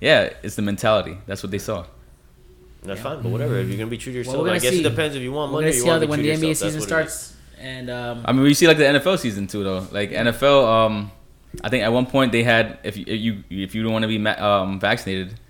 [0.00, 1.18] Yeah, it's the mentality.
[1.26, 1.86] That's what they saw.
[2.82, 3.56] And that's fine, but whatever.
[3.58, 4.80] If you're gonna be true to yourself, we're I guess see.
[4.80, 6.10] it depends if you want We're money or gonna you see how want the, to
[6.10, 6.72] when the true NBA yourself.
[6.72, 7.12] season That's what it is.
[7.12, 9.86] starts and um, I mean, we see like the NFL season too, though.
[9.90, 11.10] Like NFL, um,
[11.62, 14.02] I think at one point they had if you if you, if you don't want
[14.02, 15.40] to be um, vaccinated,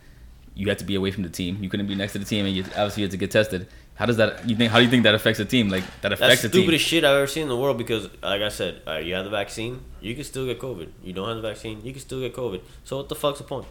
[0.55, 1.59] you had to be away from the team.
[1.61, 3.66] You couldn't be next to the team, and you obviously you had to get tested.
[3.96, 4.48] How does that?
[4.48, 4.70] You think?
[4.70, 5.68] How do you think that affects the team?
[5.68, 6.62] Like that That's affects the the team.
[6.62, 9.24] stupidest shit I've ever seen in the world because, like I said, uh, you have
[9.24, 10.90] the vaccine, you can still get COVID.
[11.03, 12.61] You don't have the vaccine, you can still get COVID.
[12.85, 13.66] So what the fuck's the point?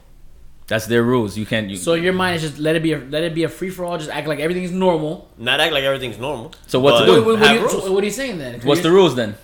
[0.73, 1.37] That's their rules.
[1.37, 1.69] You can't.
[1.69, 3.69] You, so your mind is just let it be a, let it be a free
[3.69, 3.95] for all.
[3.99, 5.29] Just act like everything's normal.
[5.37, 6.51] Not act like everything's normal.
[6.65, 7.11] So what to but do?
[7.11, 8.59] What, what, what, are you, so what are you saying then?
[8.61, 9.35] what's the rules then?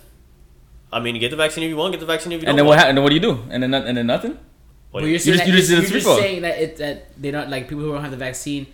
[0.91, 2.49] I mean, you get the vaccine if you want, get the vaccine if you don't
[2.53, 2.77] And then what?
[2.77, 2.81] want.
[2.81, 3.43] Ha- and then what do you do?
[3.51, 4.39] And then and then nothing.
[4.91, 6.77] Well, you're you- saying just- that you just you're, did you're just saying that it
[6.77, 8.65] that they're not like people who don't have the vaccine.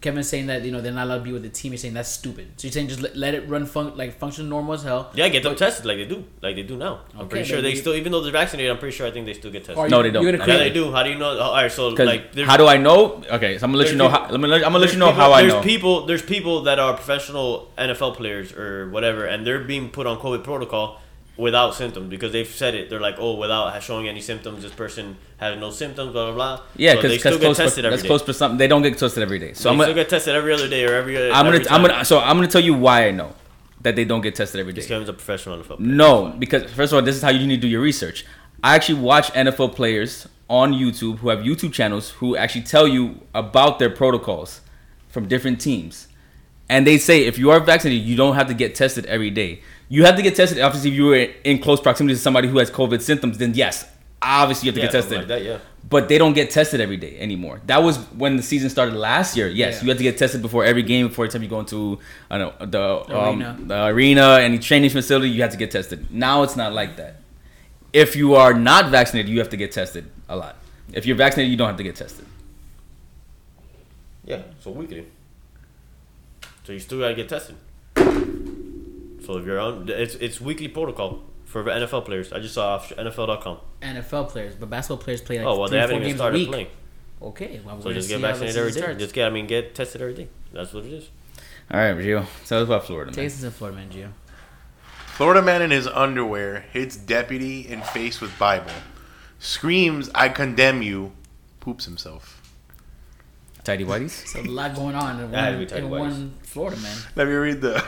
[0.00, 1.72] Kevin's saying that you know they're not allowed to be with the team.
[1.72, 2.52] You're saying that's stupid.
[2.56, 5.10] So you're saying just let, let it run fun like function normal as hell.
[5.14, 7.00] yeah, get them tested like they do, like they do now.
[7.14, 9.08] I'm Okay, pretty sure but they you- still, even though they're vaccinated, I'm pretty sure
[9.08, 9.76] I think they still get tested.
[9.78, 10.22] Or No, they don't.
[10.24, 10.92] Yeah, Yeah, they do.
[10.92, 11.30] How do you know?
[11.30, 13.22] Oh, all right, so 'Cause like, how do I know?
[13.28, 14.30] Okay, so I'm gonna let you know people- how.
[14.30, 15.62] Let me, let, I'm gonna let you know people- how I there's know.
[15.62, 16.06] people.
[16.06, 20.44] There's people that are professional NFL players or whatever, and they're being put on COVID
[20.44, 21.00] protocol,
[21.38, 22.90] without symptoms because they've said it.
[22.90, 26.64] They're like, oh, without showing any symptoms, this person has no symptoms, blah blah blah.
[26.76, 28.08] Yeah, So because they still get tested every that's day.
[28.08, 28.58] close for something.
[28.58, 29.54] They don't get tested every day.
[29.54, 31.30] So So I'm they gonna get tested every other day or every.
[31.30, 33.32] I'm gonna I'm gonna so I'm gonna tell you why I know
[33.82, 34.80] that they don't get tested every day.
[34.80, 35.76] This game's a professional NFL.
[35.76, 35.80] player.
[35.80, 38.26] No, because first of all, this is how you need to do your research.
[38.62, 43.20] I actually watch NFL players on YouTube who have YouTube channels who actually tell you
[43.34, 44.60] about their protocols
[45.08, 46.08] from different teams.
[46.68, 49.62] And they say if you are vaccinated, you don't have to get tested every day.
[49.88, 50.58] You have to get tested.
[50.60, 53.86] Obviously, if you were in close proximity to somebody who has COVID symptoms, then yes,
[54.20, 55.18] obviously you have to Yeah, get tested.
[55.18, 55.42] like that.
[55.44, 55.58] Yeah.
[55.88, 57.62] But they don't get tested every day anymore.
[57.66, 59.48] That was when the season started last year.
[59.48, 59.82] Yes, Yeah.
[59.84, 61.98] you have to get tested before every game, before every time you go into
[62.30, 63.56] I don't know, the um, Arena.
[63.66, 66.10] the arena, any training facility, you have to get tested.
[66.10, 67.16] Now it's not like that.
[67.94, 70.56] If you are not vaccinated, you have to get tested a lot.
[70.92, 72.26] If you're vaccinated, you don't have to get tested.
[74.26, 74.42] Yeah.
[74.60, 75.06] So weekly.
[76.64, 77.56] So you still gotta get tested.
[79.28, 82.32] So if you're on, it's it's weekly protocol for NFL players.
[82.32, 83.58] I just saw off NFL.com.
[83.82, 86.22] NFL players, but basketball players play like Oh well, three, they haven't even games a
[86.22, 86.48] started week.
[86.48, 86.66] playing.
[87.20, 89.00] Okay, well, So just get vaccinated every season starts.
[89.00, 90.28] Just get, I mean, get tested every day.
[90.54, 91.10] That's what it is.
[91.70, 93.26] All right, Gio, tell us about Florida, Take man.
[93.26, 94.08] us to Florida, man, Gio.
[95.08, 98.72] Florida man in his underwear hits deputy in face with Bible,
[99.38, 101.12] screams, "I condemn you,"
[101.60, 102.40] poops himself.
[103.62, 104.32] Tidy whities.
[104.32, 106.96] There's a lot going on in That had to one, in one Florida, man.
[107.14, 107.84] Let me read the.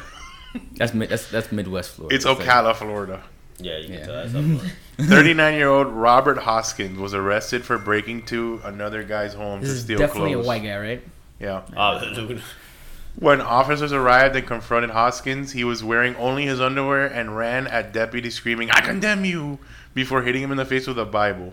[0.77, 2.15] That's mid, that's that's Midwest Florida.
[2.17, 3.23] It's like- Ocala, Florida.
[3.59, 4.07] Yeah, you can Yeah.
[4.07, 4.73] tell that's up north.
[5.01, 9.75] 39 year old Robert Hoskins was arrested for breaking to another guy's home This to
[9.77, 10.45] is steal definitely clothes.
[10.47, 11.03] a white guy, right?
[11.39, 11.63] Yeah.
[11.77, 12.43] Ah, dude.
[13.17, 17.93] When officers arrived and confronted Hoskins, he was wearing only his underwear and ran at
[17.93, 19.59] deputies screaming, I condemn you,
[19.95, 21.53] before hitting him in the face with a Bible.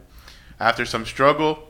[0.59, 1.67] After some struggle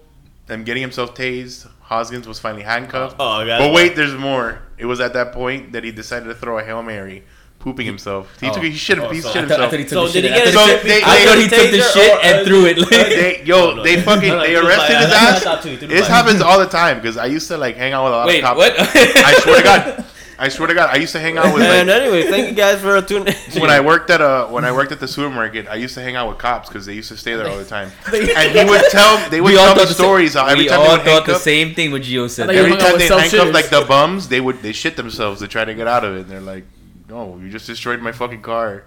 [0.50, 3.16] and getting himself tased, Hoskins was finally handcuffed.
[3.20, 4.60] Oh, I got but wait, there's more.
[4.78, 7.24] It was at that point that he decided to throw a Hail Mary,
[7.60, 8.38] pooping himself.
[8.40, 8.54] He Oh.
[8.54, 9.72] took he shit, Oh, he so shit I thought, I himself.
[9.72, 10.24] thought he took So the did shit.
[10.24, 12.48] he get I it- thought, So they- I thought he took the shit or- and
[12.48, 12.90] threw it.
[12.90, 13.84] they, yo, No, no.
[13.84, 15.44] they fucking No, no, they arrested his I- I ass.
[15.44, 17.76] thought too, he threw the This happens all the time because I used to like
[17.76, 18.58] hang out with a lot Wait, of cops.
[18.58, 18.76] what?
[18.80, 20.06] I swear to God,
[20.40, 22.54] I swear to God, I used to hang out with like, And anyway, thank you
[22.56, 23.62] guys for tuning in.
[23.62, 26.16] when I worked at a when I worked at the supermarket, I used to hang
[26.16, 27.92] out with cops because they used to stay there all the time.
[28.14, 30.66] and he would tell they would we tell me thought the same- stories how every
[30.66, 32.44] we time all they would thought the handcuff, same thing what Gio said.
[32.44, 34.96] I thought you every time with they handcuff like the bums, they would they shit
[34.96, 36.22] themselves to try to get out of it.
[36.22, 36.66] And they're like,
[37.10, 38.84] "No, you just destroyed my fucking car."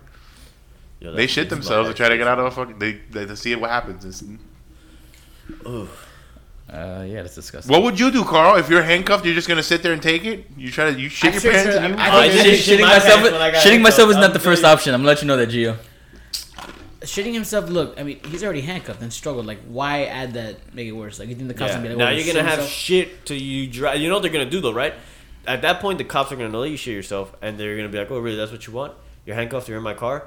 [1.00, 2.78] Yo, They shit themselves to try to get out of a fucking.
[2.78, 4.04] They, they to see what happens.
[4.04, 4.22] It's,
[5.64, 5.88] Ugh.
[6.72, 7.72] Uh, yeah, that's disgusting.
[7.72, 8.56] what would you do, Karl?
[8.56, 10.46] If you're handcuffed, you're just gonna sit there and take it?
[10.56, 11.72] You try to you shit I'm your pants?
[11.74, 13.64] sure, and you I- I I think didn't shitting my myself, pants when I got
[13.66, 14.94] shitting myself is not the I'm first telling option.
[14.94, 15.76] I'm gonna let you know that, Gio.
[17.00, 17.68] Shitting himself.
[17.70, 19.46] Look, I mean, he's already handcuffed and struggled.
[19.46, 20.74] Like, why add that?
[20.74, 21.18] Make it worse.
[21.18, 21.76] Like, you think the cops Yeah.
[21.78, 22.68] gonna be like, now oh, you're gonna have himself?
[22.70, 23.94] shit till you dry.
[23.94, 24.94] You know what they're gonna do though, right?
[25.46, 27.98] At that point, the cops are gonna let you shit yourself, and they're gonna be
[27.98, 28.36] like, "Oh, really?
[28.36, 28.92] That's what you want?
[29.24, 29.66] You're handcuffed.
[29.68, 30.24] You're in my car."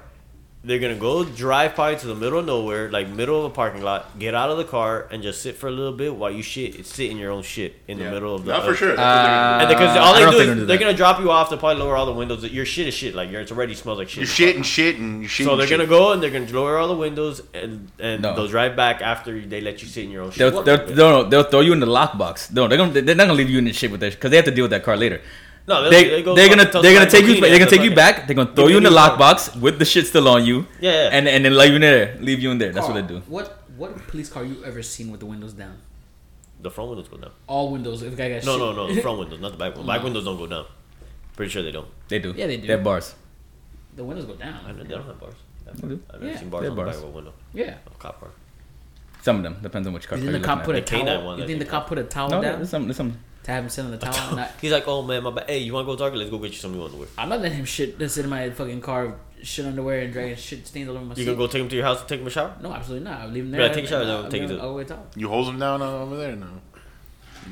[0.65, 3.81] They're gonna go drive probably to the middle of nowhere, like middle of a parking
[3.81, 6.41] lot, get out of the car, and just sit for a little bit while you
[6.41, 8.53] shit, sit in your own shit in the middle of the.
[8.53, 8.97] Not for sure.
[8.97, 11.31] Uh, And because all they don't do think is they're gonna they're gonna drop you
[11.31, 12.45] off to probably lower all the windows.
[12.45, 13.13] Your shit is shit.
[13.13, 14.21] Like your it's already smells like shit.
[14.21, 15.45] you shit and shit and you shit.
[15.47, 15.79] So they're shit.
[15.79, 18.33] gonna go and they're gonna lower all the windows and and No.
[18.33, 20.39] they'll drive back after they let you sit in your own shit.
[20.53, 22.53] They'll, they'll, they'll, they'll throw you in the lockbox.
[22.53, 24.37] No, they're gonna they're not gonna leave you in the shit with that because they
[24.37, 25.21] have to deal with that car later.
[25.67, 27.95] No, they'll- They, they go they're gonna they're gonna take you they're gonna take you
[27.95, 28.27] back.
[28.27, 29.17] They're gonna throw you in the a new car.
[29.17, 30.65] lockbox with the shit still on you.
[30.79, 31.09] Yeah, yeah.
[31.15, 32.71] And and then leave you in there, leave you in there.
[32.73, 33.21] That's what they do.
[33.27, 35.77] What what police car you ever seen with the windows down?
[36.61, 37.31] The front windows go down.
[37.47, 38.03] All windows.
[38.03, 38.59] If the guy got No, shit.
[38.59, 38.93] no, no.
[38.93, 39.87] The front windows, not the back windows.
[39.93, 40.65] Back windows don't go down.
[41.35, 41.87] Pretty sure they don't.
[42.07, 42.33] They do.
[42.37, 42.67] Yeah, they do.
[42.67, 43.15] They have bars.
[43.95, 44.59] The windows go down.
[44.65, 45.33] I know, they don't have bars.
[45.67, 46.01] I've, They do.
[46.09, 46.39] I've never Yeah.
[46.39, 47.33] seen bars They on have the back of a window.
[47.53, 47.75] Yeah.
[47.87, 48.29] A cop car.
[49.23, 50.17] Some of them depends on which car.
[50.17, 51.25] You think the you're cop put a towel?
[51.25, 52.37] one You think the they cop put a towel at.
[52.37, 52.83] No, down there's some.
[52.87, 53.17] There's some.
[53.43, 54.35] To have him sit on the towel?
[54.35, 55.49] Not, He's like, oh man, my bad.
[55.49, 56.19] Hey, you want to go to Target?
[56.19, 57.07] Let's go get you some new underwear.
[57.17, 57.99] I'm not letting him shit.
[57.99, 61.11] Just sit in my fucking car, shit underwear and dragging shit stains all over my
[61.11, 61.25] You seat.
[61.25, 62.55] gonna go take him to your house and take him a shower?
[62.61, 63.21] No, absolutely not.
[63.21, 63.61] I'll leave him there.
[63.61, 63.75] Yeah, there.
[63.75, 65.11] take a shower, and then I'll take it him to- all the way top.
[65.15, 66.47] You hold him down over there now.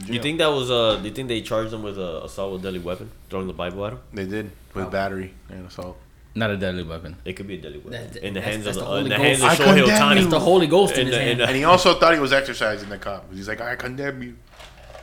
[0.08, 0.95] You think that was uh?
[1.01, 3.86] Do you think they charged him with a assault with deadly weapon, throwing the Bible
[3.86, 3.99] at him?
[4.13, 4.89] they did with Oh.
[4.89, 5.97] battery and assault?
[6.34, 7.17] Not a deadly weapon.
[7.25, 8.95] It could be a deadly weapon That- in the that's- hands that's of the the,
[8.95, 9.60] uh, in Holy the hands of Ghost.
[9.60, 10.15] I Shohei condemn Ohtani.
[10.15, 10.21] you.
[10.21, 11.39] It's the Holy Ghost in In his the- in hand.
[11.41, 13.34] the- And he also thought he was exercising the cop.
[13.34, 14.38] He's like, I condemn you.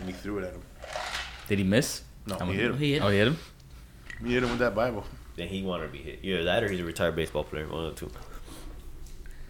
[0.00, 0.62] And he threw it at him.
[1.48, 2.02] Did he miss?
[2.26, 2.78] No, I'm- he hit him.
[2.78, 3.38] He hit Oh, he hit him.
[4.24, 5.04] He hit him with that Bible.
[5.36, 6.18] Then he wanted to be hit.
[6.22, 7.66] Yeah, that or he's a retired baseball player.
[7.68, 8.10] One of the two.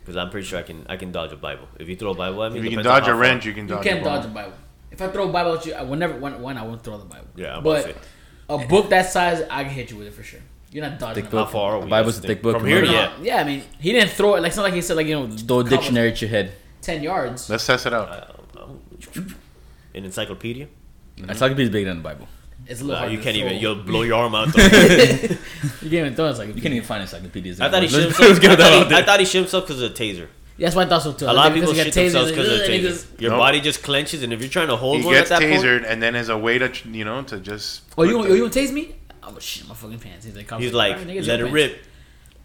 [0.01, 1.69] Because I'm pretty sure I can I can dodge a Bible.
[1.79, 3.53] If you throw a Bible at me, If you can dodge a how wrench, you
[3.53, 3.85] can dodge.
[3.85, 4.53] You can't a dodge a Bible.
[4.91, 6.17] If I throw a Bible at you, I will never.
[6.19, 7.27] One, one I won't throw the Bible.
[7.37, 8.65] Yeah, I'm but about to say.
[8.65, 10.41] a book that size, I can hit you with it for sure.
[10.71, 11.25] You're not dodging.
[11.25, 11.53] Thick a How book.
[11.53, 11.91] far are A we?
[11.91, 12.57] Bible's a thick book.
[12.59, 13.23] From here, remember?
[13.23, 13.35] yeah.
[13.37, 14.41] Yeah, I mean, he didn't throw it.
[14.41, 16.53] Like it's not like he said like you know Throw a dictionary at your head.
[16.83, 17.49] ten yards.
[17.51, 18.09] Let's test it out.
[18.57, 18.81] Uh, um,
[19.95, 20.69] An encyclopedia.
[21.29, 22.29] Encyclopedia is bigger than the Bible.
[22.67, 23.47] It's a little Nah, hard you can't throw.
[23.47, 23.59] even.
[23.59, 24.49] You'll blow your arm out.
[24.59, 24.59] You
[25.91, 27.61] can't even throw it like You can't even find encyclopedias.
[27.61, 28.39] I thought he shit himself.
[28.45, 29.03] I thought he, I there.
[29.05, 30.29] thought he shit himself because of the taser.
[30.59, 31.25] That's why I thought so too.
[31.27, 32.83] A lot of people he got shit themselves tasered, because of and the taser.
[32.83, 33.39] just- Your Nope.
[33.41, 35.81] body just clenches, and if you're trying to hold He one gets at that tasered,
[35.83, 37.83] point, and then as a way to, you know, to just.
[37.97, 38.95] Oh, you put want the- you want to tase me?
[39.23, 40.25] I'm gonna shit my fucking pants.
[40.27, 41.79] He's like, he's like, "Alright, let it pants." rip.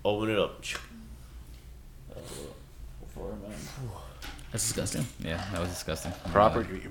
[0.05, 0.63] Open it up.
[4.53, 5.05] That's disgusting.
[5.19, 6.13] Yeah, that was disgusting.
[6.31, 6.83] Property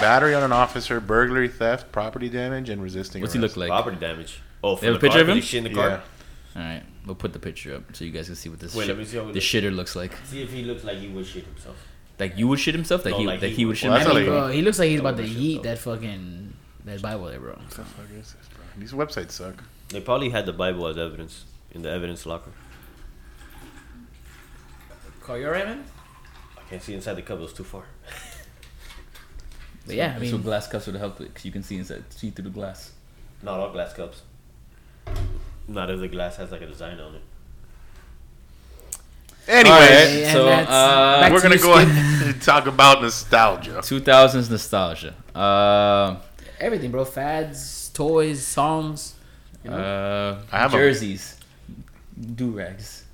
[0.00, 3.20] battery on an officer, burglary, theft, property damage, and resisting.
[3.20, 3.56] What's he arrest.
[3.56, 3.68] look like?
[3.68, 4.40] Property damage.
[4.64, 5.34] Oh, for They have the a picture car, of him?
[5.36, 5.88] He shit in the car.
[5.88, 6.00] Yeah.
[6.56, 8.86] All right, we'll put the picture up so you guys can see what this Wait,
[8.86, 9.46] shit, let me see how he the looks.
[9.46, 10.12] shitter looks like.
[10.24, 11.76] See if he looks like he would shit himself.
[12.18, 13.04] Like you would shit himself.
[13.04, 13.78] Like No, he, like like he he would would.
[13.78, 14.18] shit Well, I himself.
[14.18, 17.24] mean, like- bro, he looks like he's about to shit, eat that fucking that Bible
[17.26, 17.52] there, bro.
[17.54, 18.64] What the fuck is this, bro?
[18.78, 19.64] These websites suck.
[19.88, 22.50] They probably had the Bible as evidence in the evidence locker.
[25.22, 25.84] Call you alright, man?
[26.70, 27.38] I can't see inside the cup.
[27.38, 27.82] It was too far.
[29.86, 32.30] But yeah, I mean, so glass cups would help because you can see inside, see
[32.30, 32.92] through the glass.
[33.42, 34.22] Not all glass cups.
[35.66, 37.22] Not if the glass has like a design on it.
[39.48, 41.88] Anyway, Alright, and so, uh, we're gonna you, go Skip.
[41.88, 43.70] ahead and talk about nostalgia.
[43.82, 45.14] 2000s nostalgia.
[45.34, 46.16] Uh,
[46.60, 47.04] everything, bro.
[47.04, 49.14] Fads, toys, songs.
[49.64, 49.76] You know?
[49.76, 51.36] uh, I have a- jerseys,
[52.36, 53.04] do rags,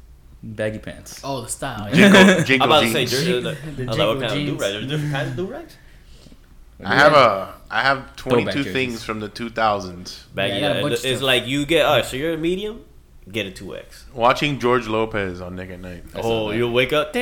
[0.43, 1.21] baggy pants.
[1.25, 1.89] oh, the style.
[1.95, 2.11] Yeah.
[2.11, 3.25] Jingle, I'm jingle about to say, jeans.
[3.25, 4.51] jer- like, The I was like, what jingle kind of jeans.
[4.51, 4.73] do rags?
[4.73, 5.77] There's different kinds of do rags.
[6.85, 7.55] I have a.
[7.71, 10.25] I have 22 things from the 2000s.
[10.35, 10.55] Baggy.
[10.57, 11.23] I got a uh, Yeah, it's stuff.
[11.23, 11.87] like you get.
[11.87, 12.85] Alright, so you're a medium.
[13.33, 14.05] Get a two X.
[14.15, 16.05] Watching George Lopez on Nick at Nite.
[16.15, 17.13] Oh, you'll wake up.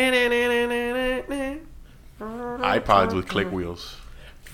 [2.20, 3.96] iPods with click wheels.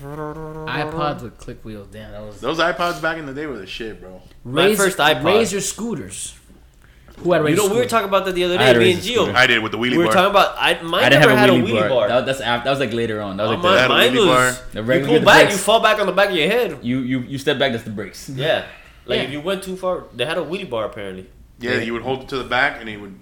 [0.01, 1.87] iPods with click wheels.
[1.91, 2.39] Damn, that was.
[2.41, 4.21] Those iPods back in the day were the shit, bro.
[4.43, 5.23] My Razor- first iPod.
[5.23, 6.35] Razor scooters.
[7.23, 8.63] Who had You Razor know, we were talking about that the other day.
[8.71, 9.35] a Me and Razor Gio.
[9.35, 9.97] I did with the wheelie bar.
[9.97, 10.13] We were bar.
[10.13, 10.55] talking about.
[10.57, 11.89] I mine I didn't never have had a a wheelie, wheelie bar.
[11.89, 12.07] bar.
[12.09, 13.37] That, that's after, that was like later on.
[13.37, 14.57] That was Oh, like mine, the, had a mine wheelie was.
[14.59, 14.83] bar.
[14.85, 15.51] The You pull back, brakes.
[15.53, 16.79] you fall back on the back of your head.
[16.81, 17.71] you you you step back.
[17.71, 18.29] That's the brakes.
[18.29, 18.65] Yeah.
[19.05, 19.23] Like Yeah.
[19.25, 21.27] if you went too far, they had a wheelie bar apparently.
[21.59, 23.17] yeah, you would hold it to the back and it would.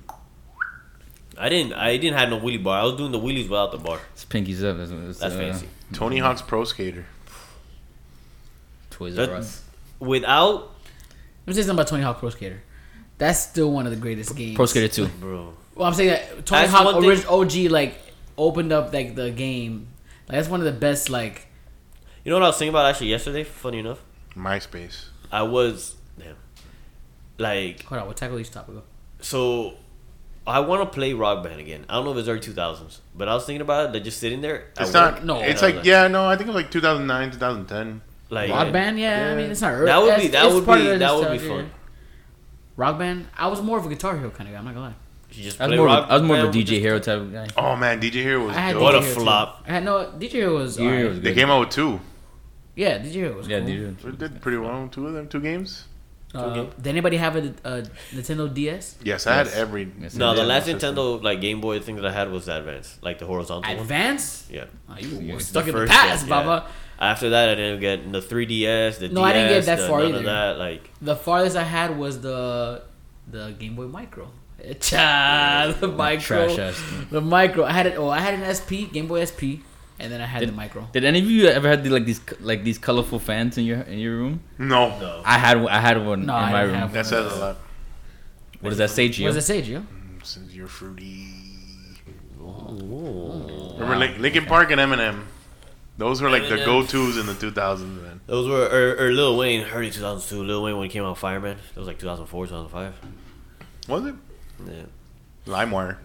[1.38, 1.74] I didn't.
[1.74, 2.82] I didn't have no wheelie bar.
[2.82, 4.00] I was doing the wheelies without the bar.
[4.14, 4.78] It's pinkies up.
[4.78, 5.68] That's, that's, That's uh, fancy.
[5.94, 7.06] Tony Hawk's Pro Skater.
[8.90, 9.64] Toys That- R Us.
[10.00, 12.62] Without, Let me say something about Tony Hawk Pro Skater.
[13.20, 14.56] That's still one of the greatest games.
[14.56, 15.08] Pro Skater Two.
[15.20, 15.54] bro.
[15.76, 18.00] Well, I'm saying that Tony That's Hawk one original OG like
[18.38, 19.88] opened up like the game.
[20.28, 21.10] Like that's one of the best.
[21.10, 21.48] Like
[22.24, 23.44] You know what I was thinking about actually yesterday?
[23.44, 24.02] Funny enough,
[24.36, 25.06] MySpace.
[25.32, 26.36] I was damn.
[27.38, 28.76] Like hold on, what tackle each topic?
[28.76, 28.84] Go.
[29.22, 29.76] so,
[30.48, 31.86] I want to play Rock Band again.
[31.88, 33.94] I don't know if it's early two thousands, but I was thinking about it.
[33.94, 34.68] Like just sitting there.
[34.80, 35.24] It's not.
[35.24, 36.26] no, No, it's I was like yeah, no.
[36.28, 38.02] I think it was like 2009, 2010.
[38.30, 39.86] like Rock band, yeah, I mean it's not early.
[39.86, 41.72] That would be- that would be- that would be nostalgia, fun.
[42.80, 42.86] Yeah.
[42.86, 43.28] Rock band.
[43.38, 44.60] I was more of a Guitar Hero kind of guy.
[44.60, 44.96] I'm not gonna lie.
[45.32, 46.80] You just I was play more, of a, I was more of a DJ this-
[46.80, 47.48] Hero type of guy.
[47.58, 48.82] Oh man, DJ Hero was I had dope.
[48.82, 49.22] What a DJ Hero, too.
[49.22, 49.64] flop.
[49.68, 50.78] I had no DJ Hero was.
[50.78, 51.10] DJ Hero alright.
[51.10, 52.00] was They came out with two.
[52.76, 53.48] Yeah, DJ Hero was.
[53.48, 53.68] Yeah, cool.
[53.68, 53.98] dude.
[54.00, 54.88] They did pretty well.
[54.92, 55.86] Two of them, two games.
[56.34, 56.74] Uh, games.
[56.76, 57.82] did anybody have a, a
[58.14, 58.96] Nintendo DS?
[59.04, 59.92] Yes, I had every.
[60.00, 60.96] Yes, No, the Yeah, last system.
[60.96, 63.82] Nintendo like Game Boy thing that I had was Advance, like the horizontal one.
[63.82, 64.48] Advance?
[64.50, 64.66] Yeah.
[64.90, 66.30] Oh, you Yeah, were the stuck in the past, yeah.
[66.44, 66.68] Baba.
[67.02, 69.88] After that, I didn't get the 3DS, the No, DS, I didn't get that the
[69.88, 70.18] far none either.
[70.20, 70.58] of that.
[70.60, 72.84] Like, The farthest I had was the
[73.28, 74.30] the Game Boy Micro.
[74.82, 76.46] Cha, the micro.
[76.54, 76.84] Trash ass.
[77.10, 77.64] The micro.
[77.64, 77.96] I had it.
[77.98, 79.64] Oh, I had an SP, Game Boy SP,
[80.00, 80.90] and then I had Did- the micro.
[80.92, 83.80] Did any of you ever had the, like these like these colorful fans in your
[83.82, 84.42] in your room?
[84.58, 85.22] No, no.
[85.24, 86.92] I had I had one No, in I my room.
[86.92, 87.58] that says a lot.
[88.60, 89.24] What does that say, Gio?
[89.24, 89.80] What does it say, Gio?
[89.88, 91.28] Mm, since you're fruity.
[92.42, 93.74] Ooh.
[93.80, 95.24] Remember Lin- Linkin Park and Eminem?
[96.00, 98.22] Those were like the go-tos in the 2000s, man.
[98.26, 100.44] Those were or, or Lil Wayne, early 2002.
[100.44, 101.58] Lil Wayne when he came out, Fireman.
[101.74, 102.94] That was like 2004, 2005.
[103.90, 104.16] Was it?
[104.66, 104.74] Yeah.
[105.46, 105.98] LimeWire.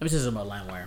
[0.00, 0.86] Let me say something about LimeWire.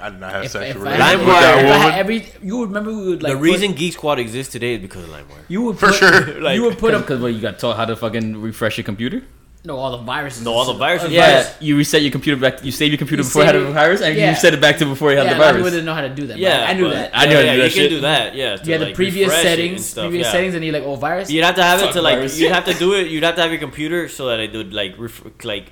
[0.00, 1.40] I did not have If, sexual if I relations had, with LimeWire.
[1.40, 4.18] that I had every, you would remember we would like the put- reason Geek Squad
[4.18, 5.44] exists today is because of LimeWire.
[5.48, 6.40] you would For put, sure.
[6.40, 8.84] Like- you would put a because well, you got taught how to fucking refresh your
[8.84, 9.22] computer.
[9.64, 10.42] No all the viruses.
[10.44, 11.10] No, all the viruses.
[11.12, 12.64] Yeah, virus- you reset your computer back.
[12.64, 14.30] You save your computer You before it had a virus, and yeah.
[14.30, 15.46] you set it back to before you had Yeah, the virus.
[15.46, 15.72] lot of people virus.
[15.74, 16.38] didn't know how to do that.
[16.38, 17.10] Yeah, Yeah, I knew that.
[17.14, 18.34] I knew how to yeah, do you that can do that.
[18.34, 20.32] Yeah, to, You had the like, previous refresh it and settings, stuff, previous yeah.
[20.32, 21.30] settings, and you're like, oh, virus.
[21.30, 22.16] You'd have to have it to like.
[22.16, 22.38] virus.
[22.40, 23.06] You'd have to do it.
[23.12, 25.70] You'd have to have your computer so that it would like ref- like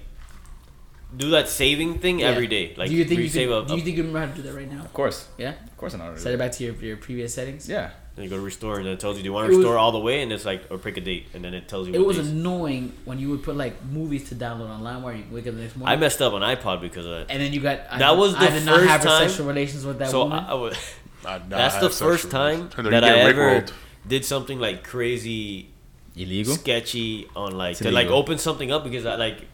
[1.16, 2.28] do that saving thing Yeah.
[2.28, 2.74] every day.
[2.76, 4.36] Like do you think you resave could, a, do you think you remember how to
[4.40, 4.82] do that right now?
[4.84, 6.04] Of course, Yeah, of course, I know.
[6.04, 6.38] how to do set it it.
[6.38, 7.68] back to your, your previous settings.
[7.68, 7.90] Yeah,
[8.20, 9.56] Then you go to restore and then it tells you do you want It to
[9.56, 11.68] was- restore all the way and it's like or pick a date and then it
[11.68, 11.94] tells you.
[11.94, 12.28] It what was days.
[12.28, 15.62] annoying when you would put like movies to download online where you wake up the
[15.62, 17.26] next I messed up on iPod because of that.
[17.30, 19.46] and then you got That did- was I the did not first have time- sexual
[19.46, 20.44] relations with that So woman.
[20.44, 20.76] I, I would,
[21.24, 22.74] not that's the first time relations.
[22.76, 23.72] And then that I ever Rickrolled.
[24.06, 25.70] did something like crazy
[26.14, 26.54] illegal.
[26.54, 29.46] sketchy on like It's to like open something up because I like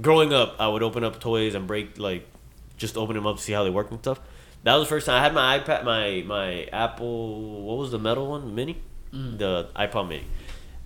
[0.00, 2.28] growing up I would open up toys and break like
[2.76, 4.20] just open them up to see how they work and stuff.
[4.64, 7.62] That was the first time I had my iPad, my my Apple.
[7.62, 8.54] What was the metal one?
[8.54, 8.76] Mini.
[9.12, 10.24] the iPod Mini,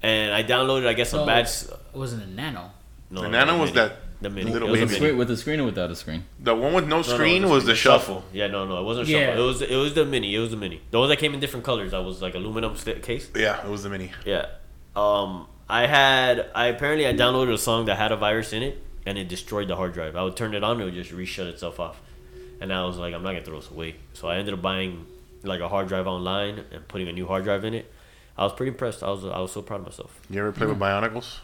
[0.03, 1.47] and I downloaded I guess So- a bad.
[1.47, 2.71] It wasn't a nano.
[3.11, 4.51] No, The Nano was that the mini.
[4.51, 6.25] little It was With a the, screen, with the screen or without a screen?
[6.41, 8.25] The one with no No, no, screen the- was the shuffle.
[8.33, 9.27] Yeah, no, no, it wasn't Yeah.
[9.27, 9.43] shuffle.
[9.43, 10.35] It was it was the mini.
[10.35, 10.81] It was the mini.
[10.93, 11.91] The ones that came in different colors.
[11.91, 13.29] That was like aluminum case.
[13.35, 14.13] Yeah, it was the mini.
[14.25, 14.47] Yeah.
[14.97, 18.83] Um, I had I apparently I downloaded a song that had a virus in it,
[19.05, 20.15] and it destroyed the hard drive.
[20.17, 22.01] I would turn it on, it would just reshut itself off,
[22.63, 23.97] and I was like, I'm not gonna throw this away.
[24.15, 25.07] So I ended up buying
[25.43, 27.93] like a hard drive online and putting a new hard drive in it.
[28.39, 29.03] I was pretty impressed.
[29.03, 30.19] I was I was so proud of myself.
[30.31, 31.39] You ever play with Bionicles?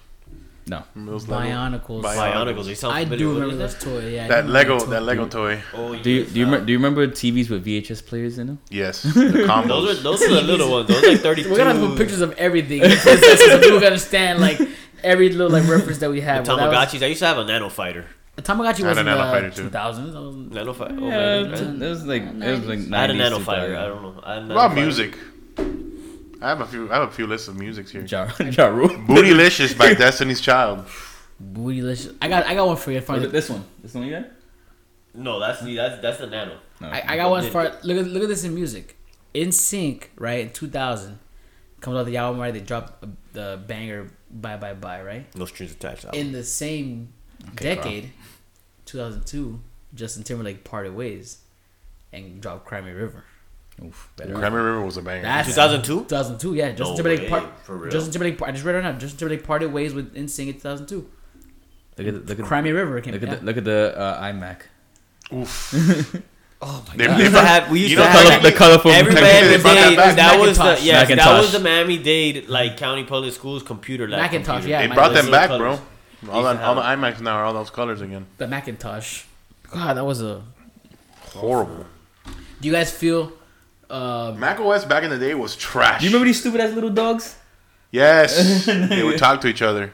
[0.66, 0.82] No.
[0.94, 2.02] Remember those Lego- Bionicles.
[2.02, 2.64] Bionicles.
[2.66, 4.06] They sound I do remember is this toy.
[4.08, 5.60] Yeah, That Lego, remember that Lego toy.
[5.74, 8.46] Oh, Do you yes, do you, uh, do you remember TVs with VHS players in
[8.48, 8.58] them?
[8.70, 9.68] Yes, the combos.
[9.68, 10.88] Those are those are the little ones.
[10.88, 11.50] Those are like thirty two.
[11.50, 14.60] We're gonna have to put pictures of everything so, so, so people understand like
[15.02, 16.44] every little like reference that we have.
[16.44, 17.02] The Well, was- Tamagotchis.
[17.02, 18.04] I used to have a Nano Fighter.
[18.38, 20.50] The Tamagotchi was had in a the Nano Fighter, 2000s.
[20.52, 20.96] Nano Fighter.
[21.00, 21.82] Oh, Yeah, man.
[21.82, 23.76] it was, like it was like 90s, I had a Nano Fighter.
[23.76, 24.20] I don't know.
[24.22, 25.18] I had a What Nano about music?
[26.40, 26.88] I have a few.
[26.88, 28.04] I have a few lists of musics here.
[28.06, 28.90] Ja, ja Rule.
[28.90, 30.86] Bootylicious by Destiny's Child.
[31.42, 32.16] Bootylicious.
[32.22, 33.00] I got I got one for you.
[33.00, 33.64] For this one?
[33.82, 34.26] This one you got?
[35.14, 36.58] No, that's the that's that's the Nano.
[36.80, 36.90] No.
[36.90, 38.96] I, I got one for look at look at this in music.
[39.34, 41.18] NSYNC, right in 2000,
[41.80, 42.54] comes out the album right.
[42.54, 45.34] They dropped the banger "Bye Bye Bye," right?
[45.34, 46.04] No strings attached.
[46.14, 47.12] In the same
[47.52, 48.10] Okay, decade,
[48.86, 49.60] 2002,
[49.94, 51.38] Justin Timberlake parted ways
[52.12, 53.24] and dropped "Cry Me River."
[53.84, 54.34] Oof, better.
[54.34, 55.22] Cranberry River was a banger.
[55.22, 56.00] That's 2002?
[56.08, 56.70] 2002, yeah.
[56.72, 57.44] Justin No Timberlake way, part.
[57.62, 57.90] for real?
[57.92, 58.42] Justin Timberlake.
[58.42, 58.98] I just read it right now.
[58.98, 61.08] Justin Timberlake parted ways with NSYNC in 2002.
[61.98, 63.12] Look at the, look at Cry Me River came.
[63.14, 63.34] look at yeah.
[63.36, 64.62] the, look at the uh, iMac.
[65.32, 66.22] Oof.
[66.60, 67.14] Oh my They- god.
[67.14, 67.70] they We used have.
[67.70, 68.26] We used You to have.
[68.40, 68.90] Color, the colorful.
[68.90, 72.76] Every They Miami brought that that was the yeah, that was the Miami Dade like
[72.76, 74.22] county public schools computer lab.
[74.22, 74.68] Macintosh, computer.
[74.70, 74.88] yeah.
[74.88, 75.78] They brought them back, colors.
[75.78, 75.86] bro.
[76.28, 78.26] All, Used that, all the have iMacs now are all those colors again.
[78.38, 79.24] the Macintosh.
[79.70, 80.42] God, that was a.
[81.32, 81.86] Horrible.
[82.60, 83.32] Do you guys feel?
[83.88, 86.00] Uh, Mac OS back in the day was trash.
[86.00, 87.36] Do you remember these stupid ass little dogs?
[87.90, 89.92] Yes, they would talk to each other.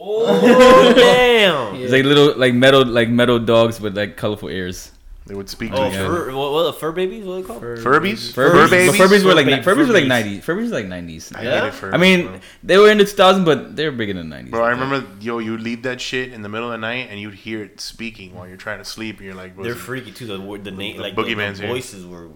[0.00, 1.74] Oh damn!
[1.74, 1.82] Yeah.
[1.82, 4.90] It's like little like metal like metal dogs with like colorful ears.
[5.30, 6.08] They would speak Oh, to each other.
[6.08, 7.24] fur, what, what the fur babies?
[7.24, 7.62] What are they called?
[7.62, 9.00] Furbies, Furbies, Fur but babies.
[9.00, 10.08] Furbies were like Fur Furbies were like babies.
[10.08, 10.44] nineties.
[10.44, 11.32] Furbies were like nineties.
[11.32, 11.60] I Yeah?
[11.60, 11.94] hated Furbies.
[11.94, 12.40] I mean, bro.
[12.64, 14.50] they were in the 2000s, but they were big in the 90s.
[14.50, 17.20] Bro, I remember, yo, you leave that shit in the middle of the night and
[17.20, 19.82] you'd hear it speaking while you're trying to sleep, and you're like, bro, They're this
[19.84, 20.26] freaky too.
[20.26, 21.74] The word- the name the like the, boogeyman's the here.
[21.74, 22.30] voices were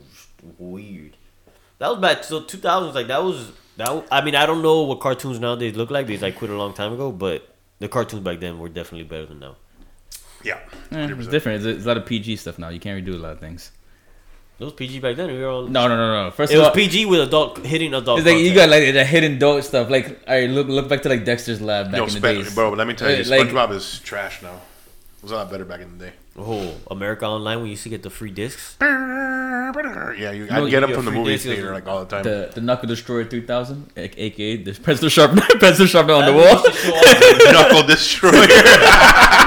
[0.56, 1.16] weird.
[1.78, 2.94] That was back so 2000s.
[2.94, 4.06] Like that was that.
[4.12, 6.74] I mean, I don't know what cartoons nowadays look like because I quit a long
[6.74, 7.10] time ago.
[7.10, 7.48] But
[7.80, 9.56] the cartoons back then were definitely better than now.
[10.44, 10.58] Yeah,
[10.92, 11.64] Eh, it's different.
[11.64, 12.68] It's, it's a lot of PG stuff now.
[12.68, 13.72] You can't redo a lot of things.
[14.60, 15.26] It was PG back then.
[15.32, 16.30] We were all, No, no, no, no.
[16.30, 18.20] First It of was all, PG with adult hitting adult.
[18.20, 19.90] it's like you got like the hidden adult stuff.
[19.90, 22.22] Like, all right, look look back to like Dexter's Lab back Yo, in the Spe-
[22.22, 22.54] days.
[22.54, 24.54] bro, but let me tell you, Uh, like- SpongeBob is trash now.
[24.54, 26.12] It was a lot better back in the day.
[26.38, 28.76] oh America Online when you used to get the free discs.
[28.80, 32.06] Yeah, you, No, I'd get you them from the free movie theater like all the
[32.06, 32.22] time.
[32.22, 36.62] The the Knuckle Destroyer 3000, aka the pencil sharpener, pencil sharpener on the wall.
[36.62, 37.52] used to show off.
[37.52, 39.40] Knuckle Destroyer.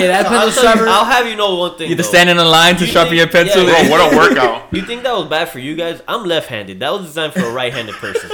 [0.00, 1.90] hey, that I'll, pencil tell you- I'll have you know one thing.
[1.90, 2.08] You have to though.
[2.16, 3.64] stand in a line to You sharpen think- your pencil.
[3.66, 4.62] yeah, bro, what a workout.
[4.72, 6.02] You think that was bad for you guys?
[6.08, 6.80] I'm left-handed.
[6.80, 8.30] That was designed for a right-handed person.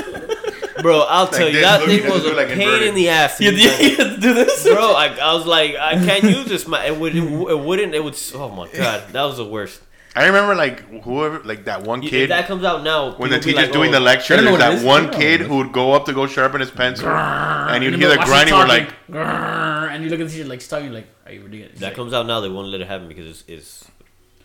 [0.81, 2.89] Bro, I'll tell you, that thing you was a like pain inverted.
[2.89, 3.39] in the ass.
[3.39, 6.47] to You, use you to do this, Bro, I, I was like, I can't use
[6.47, 6.67] this.
[6.67, 7.21] My, it, would, it
[7.61, 7.95] wouldn't.
[7.95, 8.17] It would.
[8.35, 9.81] Oh my god, that was the worst.
[10.15, 12.25] I remember like whoever, like that one kid.
[12.25, 14.35] if that comes out now, when the people be teacher's like, doing oh, the lecture,
[14.35, 14.85] I there's what it that is.
[14.85, 17.83] I one don't kid what who would go up to go sharpen his pencil, and
[17.83, 18.55] you'd hear the Watch grinding.
[18.55, 20.83] We're like, "Grrr," and you look at the teacher like stuck.
[20.83, 21.69] You're like, are you really?
[21.77, 22.41] That comes out now.
[22.41, 23.91] They won't let it happen because it's, it's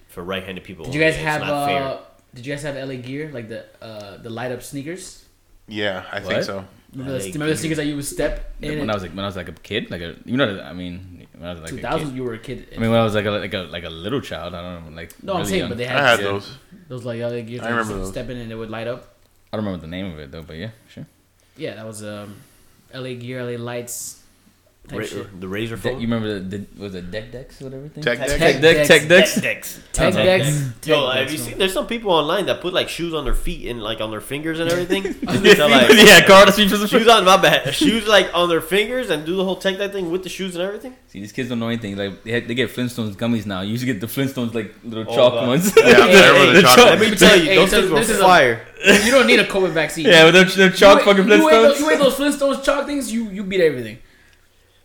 [0.07, 0.85] for right-handed people.
[0.85, 1.25] Did you guys only.
[1.25, 1.41] have?
[1.41, 1.97] Uh,
[2.33, 5.25] did you guys have LA Gear like the uh, the light up sneakers?
[5.67, 6.65] yeah, I think so.
[6.93, 8.79] Remember, the, remember the sneakers that you would step in?
[8.79, 10.71] when I was like when I was like a kid, like a you know I
[10.71, 12.15] mean when I was like two a thousand, kid.
[12.17, 12.67] you were a kid.
[12.75, 14.89] I mean when I was like a like a like a little child, I don't
[14.89, 15.69] know, like no, I'm saying, young.
[15.69, 16.25] but they I had, had Yeah.
[16.31, 16.57] those.
[16.87, 17.61] those like LA Gears.
[17.61, 18.11] I you remember would those.
[18.11, 19.15] Step in and it would light up.
[19.51, 21.05] I don't remember the name of it though, but yeah, sure.
[21.55, 22.35] Yeah, that was um,
[22.93, 24.23] LA Gear, LA Lights.
[24.87, 25.95] Type Ra- the razor De- phone.
[25.99, 28.03] you remember the, the was it Deck Decks or whatever thing?
[28.03, 28.39] Tech Tech deck.
[28.39, 29.35] Tech Deck, Tech Decks.
[29.41, 29.79] decks.
[29.91, 30.23] Tech Okay.
[30.23, 30.87] decks.
[30.87, 31.57] Yo, have you seen?
[31.57, 34.21] There's some people online that put like shoes on their feet and like on their
[34.21, 35.03] fingers and everything.
[35.21, 37.75] They're like, yeah, Karl, that's me for the shoes on my bad.
[37.75, 40.55] Shoes like on their fingers and do the whole tech that thing with the shoes
[40.55, 40.95] and everything.
[41.07, 41.97] See, these kids don't know anything.
[41.97, 43.59] Like they, had, they get Flintstones gummies now.
[43.61, 45.47] You used to get the Flintstones like little Oh, chalk God.
[45.49, 45.73] ones.
[45.77, 46.99] Yeah, I remember The the chalk- chocolate.
[47.01, 48.65] Let me tell you, Hey, those so things were this is a- fire.
[49.03, 50.05] you don't need a COVID vaccine.
[50.05, 51.79] yeah, with the, the chalk fucking you, you, ate those, Flintstones.
[51.81, 53.11] you ate those Flintstones chalk things.
[53.11, 53.97] You you beat everything.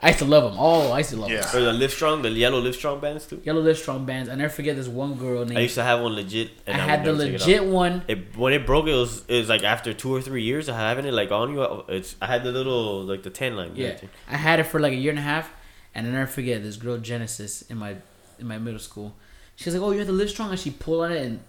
[0.05, 0.55] I used to love them.
[0.59, 1.43] Oh, I used to love Yeah.
[1.43, 1.63] them.
[1.63, 3.41] Or the Livestrong, the yellow Livestrong bands too.
[3.45, 4.29] Yellow Live Strong bands.
[4.29, 5.57] I never forget this one girl named.
[5.59, 6.49] I used to have one legit.
[6.67, 8.03] I And I, had the never take it legit one.
[8.09, 10.75] It, when it broke, it was it was like after two or three years of
[10.75, 11.63] having it like on you.
[11.89, 13.73] It's I had the little like the ten line.
[13.77, 13.97] Yeah.
[14.29, 15.53] I had it for like a year and a half,
[15.95, 17.95] and I never forget this girl Genesis in my
[18.41, 19.15] in my middle school.
[19.55, 21.41] She was like, "Oh, you have the Live Strong," and she pulled on it and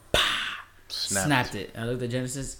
[0.89, 1.25] Snapped.
[1.25, 1.71] snapped, it.
[1.75, 2.57] I looked at Genesis.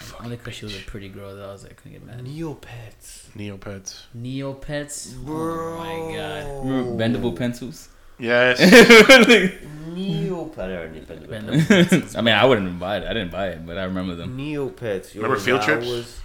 [0.00, 1.48] You Only because she was a pretty girl, though.
[1.48, 2.24] I was like, couldn't get mad.
[2.24, 3.28] Neopets.
[3.36, 4.02] Neopets.
[4.16, 5.16] Neopets.
[5.24, 5.76] Bro.
[5.76, 6.64] Oh my god.
[6.66, 7.88] Remember bendable pencils?
[8.18, 8.60] Yes.
[8.60, 10.58] Neopet.
[10.58, 11.28] I already been to.
[11.28, 12.16] Bendable pencils.
[12.16, 13.04] I mean, I wouldn't buy it.
[13.04, 14.36] I didn't buy it, but I remember them.
[14.36, 15.14] Neopets.
[15.14, 15.86] Yo, Remember field that trips?
[15.86, 16.20] was-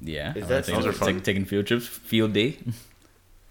[0.00, 1.14] Yeah, Is I that- Those are it's fun.
[1.14, 2.58] like taking field trips, field day.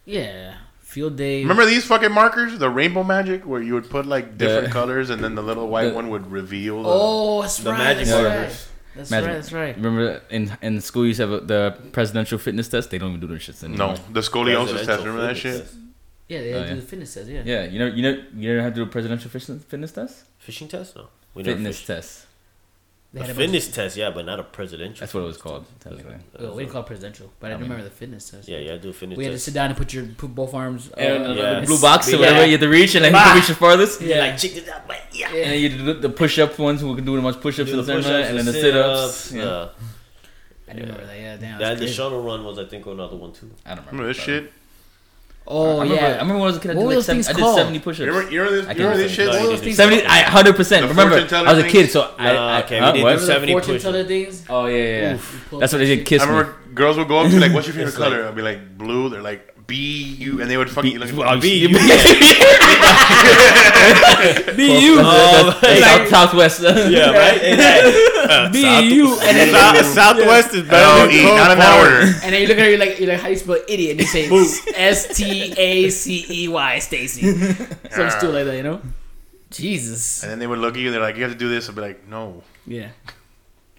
[0.06, 0.56] Yeah.
[0.80, 1.44] Field day.
[1.44, 5.12] Remember these fucking markers, the rainbow magic, where you would put like different The- colors,
[5.12, 6.82] and then the little white the- one would reveal.
[6.82, 7.78] The, Oh, that's The right.
[7.78, 8.54] magic that's markers.
[8.54, 8.69] right.
[9.00, 9.28] That's Magic.
[9.28, 9.36] right.
[9.36, 9.76] That's right.
[9.76, 12.90] Remember in in school you used to have the presidential fitness test.
[12.92, 13.96] They don't even do those shits anymore.
[13.96, 14.74] no, the scoliosis test.
[14.74, 15.62] Presidential Remember that shit?
[15.62, 15.76] test.
[16.28, 17.28] Yeah, they Oh, had to do the fitness test.
[17.28, 17.42] Yeah.
[17.46, 20.26] Yeah, you know, you know, you never have to do a presidential fitness fitness test.
[20.38, 20.96] Fishing test?
[20.96, 21.08] No.
[21.34, 21.88] We never Fitness fished.
[21.88, 22.26] test.
[23.12, 25.00] They A had a fitness test, yeah, but not a presidential.
[25.00, 25.66] That's what it was called.
[25.80, 26.14] Technically.
[26.36, 28.30] Of, oh, we didn't call it presidential, but I, I do mean- remember the fitness
[28.30, 28.48] test.
[28.48, 29.18] Yeah, yeah, do a fitness test.
[29.18, 30.92] We had to sit down and put your put both arms.
[30.96, 31.66] Uh, And uh, Yeah.
[31.66, 32.18] blue box or Yeah.
[32.20, 34.02] whatever you have to reach, and then who can reach the farthest.
[34.02, 34.20] Yeah.
[34.20, 34.98] Like, check this out, but
[35.34, 35.42] yeah.
[35.44, 37.60] And then you do the- the push up ones who can do the much push
[37.60, 39.32] ups Do and the the push-ups, and then the the sit ups.
[39.32, 39.44] Yeah.
[39.44, 39.70] uh,
[40.70, 41.20] I do remember that.
[41.20, 41.60] Yeah, damn.
[41.60, 43.50] That the shuttle run was, I think, another one too.
[43.66, 43.92] I don't remember.
[43.92, 44.24] Remember this that.
[44.24, 44.54] shit?
[45.52, 46.02] Oh I remember, yeah.
[46.08, 46.72] I remember when I was a kid.
[46.72, 48.14] I What did, were like seven, I did seventy push You ups.
[48.14, 49.26] remember, you remember this, I you remember can't this shit?
[49.26, 50.12] no, were you things Seventy, called?
[50.12, 50.82] I hundred percent.
[50.84, 52.34] The Remember, I was a kid, so I.
[52.34, 53.18] Nah, I okay, we huh, did what?
[53.18, 53.84] do 70 fortune push-ups.
[53.84, 54.46] teller things?
[54.48, 55.00] Oh yeah, yeah.
[55.02, 55.18] yeah.
[55.60, 56.06] That's what they that did.
[56.06, 56.32] Kiss I me.
[56.34, 59.10] remember girls would go up to like, "What's your favorite color?" I'd be like, "Blue."
[59.10, 61.42] They're like, "B U," and they would fucking look at Well, me.
[61.42, 61.70] B, you-
[64.56, 64.96] B, U.
[64.98, 66.62] South, Southwest.
[66.62, 67.42] Yeah, right?
[67.42, 68.62] And B,
[68.96, 69.18] U.
[69.22, 72.02] And then, South, Southwest is better E, than not in Coke that order.
[72.24, 73.92] and then you look at her, you're like, you're like, how do you spell idiot?
[73.92, 74.30] And you say
[74.76, 77.22] S T A C E Y, Stacy.
[77.92, 78.82] Some stupid like that, you know?
[79.52, 80.24] Jesus.
[80.24, 80.88] And then they would look at you.
[80.88, 82.90] And They're like, "You have to do this." I'd be like, "No." Yeah.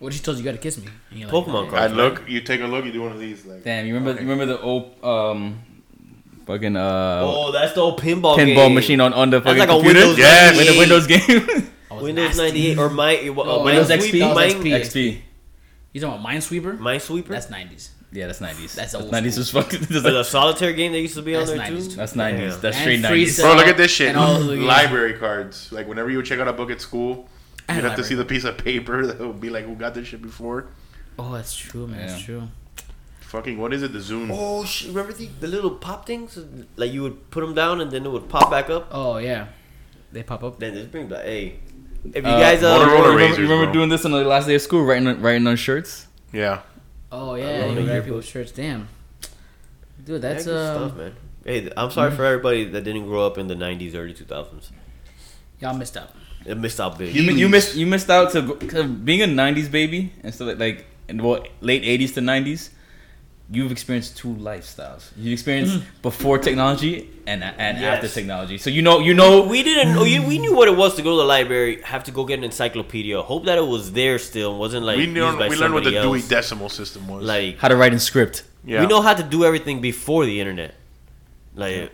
[0.00, 0.88] What she told you, you gotta kiss me.
[1.12, 1.82] And like, Pokemon "Oh, card.
[1.82, 2.28] I'd look.
[2.28, 2.84] You take a look.
[2.86, 3.44] You do one of these.
[3.46, 4.12] Like, Damn, you remember?
[4.18, 4.24] Okay.
[4.24, 5.60] You remember the old um,
[6.52, 8.74] fucking uh, Oh, that's the old pinball pinball game.
[8.74, 10.00] machine on on the That's fucking like a computer?
[10.00, 10.58] Windows yeah, 98.
[10.58, 11.70] with the Windows game.
[11.90, 14.10] I Windows 98 or my, uh, Oh, Windows Minesweeper?
[14.10, 14.18] XP?
[14.20, 14.80] That was Mine- XP.
[14.80, 15.20] XP.
[15.92, 16.78] You talking about Minesweeper?
[16.78, 17.28] Minesweeper?
[17.28, 17.88] That's 90s.
[18.12, 18.74] Yeah, that's nineties.
[18.74, 19.80] That's old nineties was fucking.
[19.88, 21.94] that's Or the solitaire game that used to be on there 90s too.
[21.96, 22.54] That's nineties.
[22.54, 22.58] Yeah.
[22.60, 23.38] That's And straight nineties.
[23.40, 24.08] bro, look at this shit.
[24.08, 25.70] And all Library cards.
[25.70, 27.28] Like whenever you would check out a book at school,
[27.68, 29.94] you'd had have to see the piece of paper that would be like, "Who got
[29.94, 30.66] this shit before?"
[31.20, 32.04] Oh, that's true, man.
[32.08, 32.48] That's true.
[33.30, 33.92] Fucking what is it?
[33.92, 34.28] The Zune.
[34.32, 34.88] Oh shit!
[34.88, 36.38] Remember the, the little pop things?
[36.76, 38.88] Like you would put them down and then it would pop back up.
[38.90, 39.46] Oh, yeah.
[40.12, 40.58] They pop up.
[40.58, 41.22] Then just bring back.
[41.24, 41.60] Hey,
[42.12, 43.72] if you Uh, guys uh, Motorola you remember, razors, remember bro.
[43.72, 46.08] doing this on the last day of school, writing on, writing on shirts?
[46.32, 46.62] Yeah.
[47.12, 47.44] Oh, yeah.
[47.44, 48.04] love You the wear yearbook.
[48.06, 48.50] people's shirts.
[48.52, 48.88] Damn.
[50.04, 51.12] Dude, that's that's good uh, stuff, man.
[51.44, 54.70] Hey, th- I'm sorry for everybody that didn't grow up in the '90s, early 2000s.
[55.60, 56.10] y'all missed out.
[56.46, 57.14] It missed out big.
[57.14, 60.34] You, mi- you missed you missed out to, go- to being a '90s baby and
[60.34, 62.70] stuff like, like in what late '80s to '90s.
[63.52, 65.10] You've experienced two lifestyles.
[65.16, 65.82] You experienced mm.
[66.02, 67.96] before technology and and Yes.
[67.96, 68.58] after technology.
[68.58, 70.28] So you know you know we didn't oh, know.
[70.28, 72.44] We knew what it was to go to the library, have to go get an
[72.44, 73.20] encyclopedia.
[73.20, 75.74] Hope that it was there still and wasn't like we used learned, by we learned
[75.74, 76.28] what the somebody Dewey else.
[76.28, 77.24] Decimal System was.
[77.24, 78.44] Like how to write in script.
[78.64, 78.80] yeah.
[78.82, 80.74] we know how to do everything before the internet.
[81.56, 81.90] Like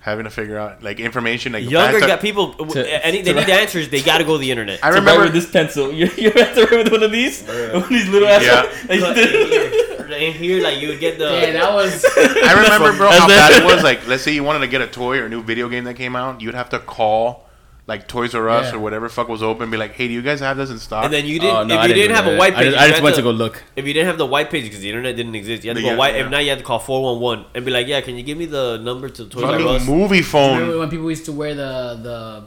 [0.00, 1.52] having to figure out like information.
[1.52, 2.54] Like younger to- got people.
[2.54, 3.90] To- any, they need write- answers.
[3.90, 4.80] They got to go to the internet.
[4.82, 5.92] I To write remember with this pencil.
[6.00, 7.42] You you have to write with one of these.
[7.42, 8.42] One of these little ass.
[8.88, 9.86] Yeah.
[10.10, 11.24] like, But in here, like you would get the.
[11.24, 12.04] Yeah, that was.
[12.16, 13.82] I remember, bro, That's how bad it was.
[13.90, 15.94] Like, let's say you wanted to get a toy or a new video game that
[15.94, 17.46] came out, you'd have to call
[17.86, 18.76] like Toys R Us Yeah.
[18.76, 20.78] or whatever fuck was open, and be like, "Hey, do you guys have this in
[20.78, 21.56] stock?" and then you didn't.
[21.56, 22.34] Oh, no, if I you didn't do have that.
[22.34, 23.62] a white I page, just, I just went to go look.
[23.74, 25.82] If you didn't have the white page because the internet didn't exist, you had to
[25.82, 26.14] Yeah, go white.
[26.14, 26.24] yeah.
[26.24, 28.22] If not, you had to call four one one and be like, "Yeah, can you
[28.22, 30.78] give me the number to Toys R Us?" movie Remember phone.
[30.78, 32.44] when people used to wear the the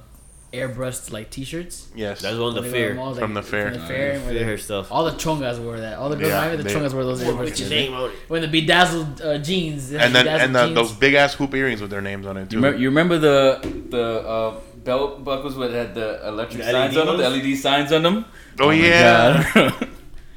[0.53, 1.87] airbrushed like T-shirts?
[1.95, 2.89] Yes, That's one of the fair.
[2.89, 3.71] them all, From the fair.
[3.71, 4.19] From the fair.
[4.19, 4.91] where they- Fair stuff.
[4.91, 5.97] all the chongas wore that.
[5.97, 7.69] All the girls, Yeah, yeah, the they- chongas wore those With airbrushed your T-shirts.
[7.71, 8.15] name on it.
[8.27, 9.89] When the bedazzled uh, jeans.
[9.89, 10.75] they had and then and the, jeans.
[10.75, 12.57] those big ass hoop earrings with their names on it too.
[12.57, 16.95] You remember, you remember the the uh, belt buckles that had the electric The signs
[16.95, 17.37] LED on them, the?
[17.51, 18.25] LED signs on them.
[18.59, 19.87] oh, my yeah, God.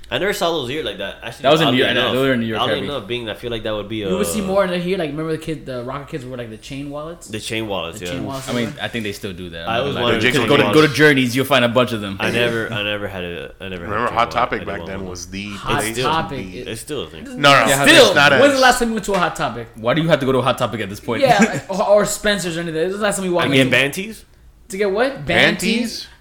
[0.08, 1.16] I never saw those here like that.
[1.20, 2.86] Actually, That was in oddly New York- Enough, those were in New York Oddly heavy.
[2.86, 4.08] enough, being I feel like that would be a.
[4.08, 4.96] you would see more in the here.
[4.98, 7.26] Like remember the kid, the rocket kids were like the chain wallets.
[7.26, 7.98] the chain wallets.
[7.98, 8.12] The yeah.
[8.12, 8.48] chain wallets.
[8.48, 9.68] I mean, I think they still do that.
[9.68, 10.92] I I'm was not wondering- gonna go to go to.
[10.94, 12.18] Journeys, you'll find a bunch of them.
[12.20, 13.82] I never, I never had a, I never.
[13.82, 16.58] remember had a Hot Topic back then was the Hot place Topic, be.
[16.60, 17.24] it- It's still a thing.
[17.24, 19.34] No, no, Yeah, Still, it's not when's the last time you went to a hot
[19.34, 19.66] topic?
[19.74, 21.22] Why do you have to go to a hot topic at this point?
[21.22, 22.74] Yeah, or, or Spencer's or anything.
[22.76, 24.24] This is the last time you walked I get into banties.
[24.68, 25.58] to get what band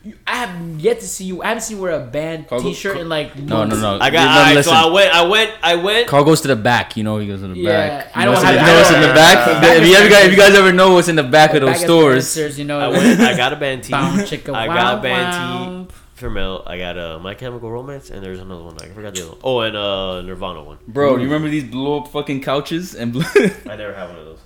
[0.06, 0.14] Band tees.
[0.14, 0.14] tees?
[0.14, 1.42] You- I have yet to see you.
[1.44, 3.82] I haven't seen you wear a band Cargo- T-shirt car- in like No, no, months.
[3.82, 3.98] no.
[4.00, 4.14] I got.
[4.14, 5.14] You- no, alright, so I went.
[5.14, 5.52] I went.
[5.64, 6.08] I went.
[6.08, 6.96] Karl goes to the back.
[6.98, 8.12] You know he goes to the Yeah, back.
[8.16, 9.48] I You know don't what's in have- the- you know what's in the back.
[9.48, 11.54] uh, if, you, if, you guys, if you guys ever know what's in the back
[11.54, 12.80] of those at stores, Spencer's, you know.
[12.80, 13.20] I went.
[13.22, 13.92] I got a band tee.
[13.92, 14.14] Bow,
[14.54, 15.86] I got a band wow.
[15.90, 16.64] tee for Mel.
[16.66, 18.78] I got a My Chemical Romance, and there's another one.
[18.82, 19.40] I forgot the other one.
[19.44, 20.78] Oh, and uh, Nirvana one.
[20.88, 23.24] bro, do you remember these blow up fucking couches and blue?
[23.36, 24.40] I never had one of those.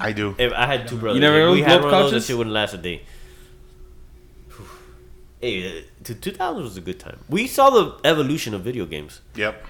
[0.00, 0.34] I do.
[0.38, 2.10] If I had two brothers, never if know we those had one of those.
[2.10, 2.22] couches?
[2.26, 3.02] That shit wouldn't last a day.
[5.40, 7.18] Hey, to 2000 was a good time.
[7.28, 9.20] We saw the evolution of video games.
[9.36, 9.64] Yep.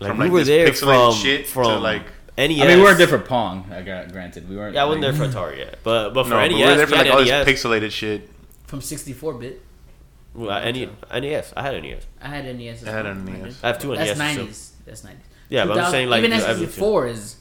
[0.00, 2.06] Like From, we like, were there from shit to, from like-
[2.36, 2.60] NES.
[2.62, 3.70] I mean, we weren't there for Pong.
[3.70, 4.48] I got granted.
[4.48, 4.74] We weren't.
[4.74, 6.64] Yeah, I wasn't like- there for Atari yet, but but for No, but NES, we
[6.64, 7.46] were there for we like all NES.
[7.46, 8.30] this pixelated shit.
[8.66, 9.62] From 64 bit.
[10.34, 10.88] Well, uh, NE
[11.20, 11.52] NES.
[11.56, 12.06] I had NES.
[12.22, 12.84] I had NES.
[12.86, 13.12] I had well.
[13.12, 13.62] an I NES.
[13.62, 14.36] I have two That's NES.
[14.38, 14.70] 90s.
[14.86, 15.08] That's 90s.
[15.50, 17.36] Yeah, but I'm 2000 saying like even the N64 is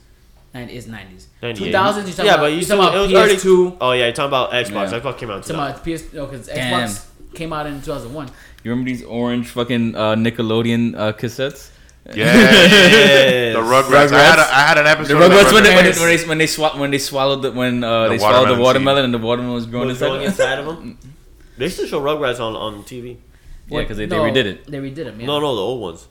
[0.54, 1.26] 90, is 90s.
[1.42, 1.74] 98.
[1.74, 1.74] 2000s.
[1.74, 2.26] You talking about.
[2.26, 3.78] yeah, about, but you you still talking about early- PS2.
[3.80, 4.92] Oh yeah, you're talking about Xbox.
[4.92, 5.00] Yeah.
[5.00, 5.38] Xbox came out.
[5.38, 6.14] in Talking about PS.
[6.14, 8.28] No, because Xbox came out in 2001.
[8.64, 11.70] You remember these orange fucking uh, Nickelodeon uh, cassettes?
[12.08, 12.16] Yeah.
[12.16, 13.56] Yes.
[13.56, 14.12] The Rugrats.
[14.12, 15.18] I had, a, I had an episode.
[15.20, 16.00] The of Rugrats when they, when they, Rugrats.
[16.00, 18.62] when they when they swa- when they swallowed the when uh, The they swallowed the
[18.62, 20.08] watermelon watermelon and the watermelon was growing was inside.
[20.08, 20.98] growing inside of them.
[21.58, 23.18] They still show Rugrats on on TV.
[23.68, 24.66] Yeah, because they, No, they redid it.
[24.66, 25.20] They redid them.
[25.20, 25.28] Yeah.
[25.28, 26.08] No, no, the old ones.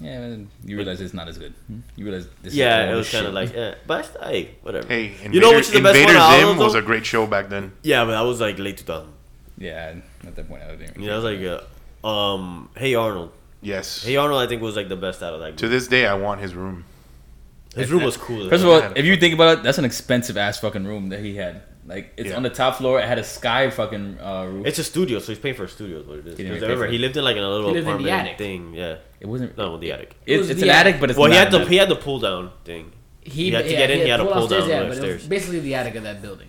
[0.00, 1.54] Yeah, you realize it's not as good.
[1.66, 1.80] Hmm?
[1.96, 3.34] You realize this Yeah, is it was kind of shit.
[3.34, 4.86] like, yeah, but I hey, whatever.
[4.86, 7.04] Hey, Invader, You know which is the best one Invader out Zim was a great
[7.06, 7.72] show back then.
[7.82, 9.12] Yeah, but that was like late 2000.
[9.58, 9.94] Yeah.
[10.26, 10.90] At that point, I didn't.
[10.90, 11.62] even Yeah, I was like,
[12.04, 13.32] uh, um, Hey Arnold.
[13.60, 14.04] Yes.
[14.04, 15.56] Hey Arnold, I think was like the best out of that.
[15.58, 16.84] To this day, I want his room.
[17.74, 18.48] His room was cool.
[18.48, 21.20] First of all, if you think about it, that's an expensive ass fucking room that
[21.20, 21.62] he had.
[21.86, 22.36] Like it's Yeah.
[22.36, 23.00] on the top floor.
[23.00, 24.66] It had a sky fucking uh, roof.
[24.66, 26.00] it's a studio, so he's paying for a studio.
[26.00, 26.36] Is what it is.
[26.36, 27.96] He didn't 'Cause pay remember, he lived in like in a little He lived in
[28.02, 28.38] the apartment attic.
[28.38, 28.74] thing.
[28.74, 29.56] Yeah, it wasn't.
[29.56, 30.14] no, the attic.
[30.26, 31.00] It's, was it's the an attic, attic.
[31.00, 32.92] but it's well, he had the an he had the pull down thing.
[33.22, 35.08] He, You had to get in, he had to pull upstairs, down yeah, the but
[35.08, 36.48] it was basically the attic of that building.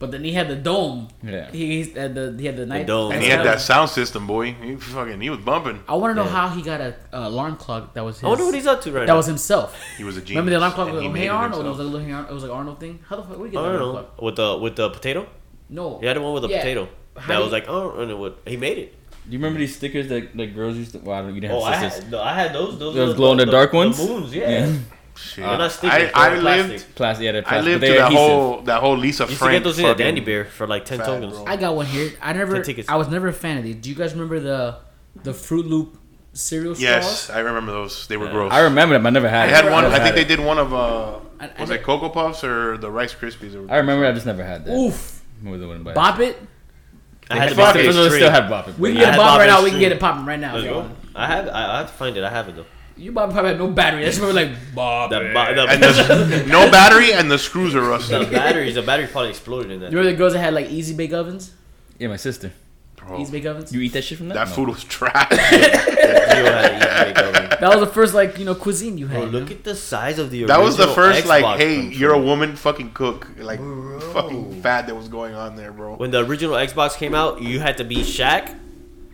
[0.00, 1.08] But then he had the dome.
[1.22, 1.50] Yeah.
[1.52, 3.12] He he had the he had the night the dome.
[3.12, 4.52] And he had that sound system, boy.
[4.54, 5.84] He fucking, he was bumping.
[5.86, 6.30] I want to know Yeah.
[6.38, 8.24] how he got a, a alarm clock that was his.
[8.24, 9.12] I wonder what he's up to right that now.
[9.12, 9.78] That was himself.
[9.98, 10.30] He was a genius.
[10.36, 11.66] Remember the alarm clock and was he like, made Hey it Arnold?
[11.66, 12.98] It was like a little Arnold- it was like Arnold thing.
[13.06, 14.22] How the fuck we get I that don't alarm know clock?
[14.22, 15.26] with the with the potato.
[15.68, 15.98] No.
[16.00, 16.58] He had the one with the Yeah.
[16.60, 16.88] potato.
[17.16, 18.94] How That was you- like oh, and it would, he made it.
[19.26, 20.98] Do you remember these stickers that, that girls used to?
[20.98, 22.78] Well, I don't- you didn't Oh, have I had, no, I had those.
[22.78, 23.98] Those, Those glow-in-the-dark ones?
[23.98, 24.66] The moons, yeah.
[25.20, 25.44] Shit.
[25.44, 26.68] They're not stickers, I, I they're lived.
[26.70, 26.94] plastic.
[26.94, 28.18] Plastic, yeah, they're I lived but to that adhesive.
[28.18, 30.84] whole that whole Lisa Used to get those in at fucking- Dandy Bear for like
[30.84, 31.36] ten fad, tokens.
[31.46, 32.12] I got one here.
[32.22, 32.62] I never.
[32.88, 33.76] I was never a fan of these.
[33.76, 34.78] Do you guys remember the
[35.22, 35.98] the Fruit Loop
[36.32, 36.82] cereal straws?
[36.82, 38.06] Yes, I remember those.
[38.08, 38.32] They were Yeah.
[38.32, 38.52] gross.
[38.52, 39.06] I remember them.
[39.06, 39.48] I never had.
[39.48, 39.64] I it.
[39.64, 39.82] had one.
[39.84, 40.28] never I think they it.
[40.28, 43.54] did one of uh, I- I was it Cocoa Puffs or the Rice Krispies?
[43.54, 44.06] Or I remember.
[44.06, 44.74] I just never had that.
[44.76, 45.22] Oof.
[45.42, 46.38] More than one, but Bop it.
[47.30, 47.84] I had They Bop it.
[47.86, 48.22] It Still string.
[48.30, 48.78] have bop it.
[48.78, 49.62] We can get a had bop Bop right now.
[49.64, 50.54] We can get it popping right now.
[50.54, 50.90] Let's go.
[51.14, 51.48] I have.
[51.48, 52.24] I, I have to find it.
[52.24, 52.66] I have it though.
[53.00, 54.04] You bop probably had no battery.
[54.04, 55.08] That's probably like bop.
[55.10, 55.34] The, it.
[55.34, 58.74] ba- the, and the, no battery and the screws are the batteries.
[58.74, 59.90] The battery probably exploded in that.
[59.90, 61.52] You remember the girls that had like easy bake ovens?
[61.98, 62.52] Yeah, my sister.
[62.96, 63.72] Bro, Easy bake ovens.
[63.72, 64.34] You eat that shit from that?
[64.34, 64.54] that No.
[64.54, 65.28] food was trash.
[65.30, 67.58] Gio had an easy bake oven.
[67.60, 69.16] That was the first like you know cuisine you had.
[69.16, 69.56] Bro, you look know?
[69.56, 70.42] at the size of the.
[70.42, 70.58] Original.
[70.58, 71.96] That was the original first like, hey, controller.
[71.98, 73.58] you're a woman, fucking cook, like
[74.12, 75.96] fucking fad that was going on there, bro.
[75.96, 78.54] When the original Xbox came out, you had to be Shaq,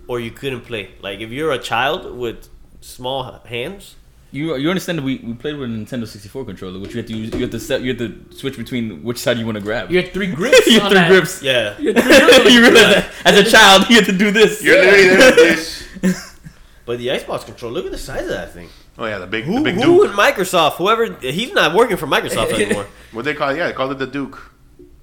[0.08, 0.90] or you couldn't play.
[1.00, 2.48] Like if you're a child with
[2.80, 3.94] small hands,
[4.32, 7.06] You you understand that we, we played with a Nintendo 64 controller, which you have
[7.06, 9.56] to use, you have to set you have to switch between which side you want
[9.56, 9.90] to grab.
[9.90, 10.66] You had three grips.
[10.66, 11.10] you on have three that.
[11.10, 11.42] grips.
[11.42, 11.78] yeah.
[11.78, 12.52] You three grips.
[12.54, 14.62] you realize that as a child you had to do this.
[14.62, 15.36] You're literally there with
[16.02, 16.32] this.
[16.86, 18.68] But the Xbox controller, look at the size of that thing.
[18.96, 20.10] Oh yeah, the big, Who, the big who Duke.
[20.10, 20.74] in Microsoft?
[20.74, 22.86] Whoever he's not working for Microsoft anymore.
[23.10, 23.48] What they call?
[23.50, 23.56] it?
[23.58, 24.52] Yeah, they called it the Duke.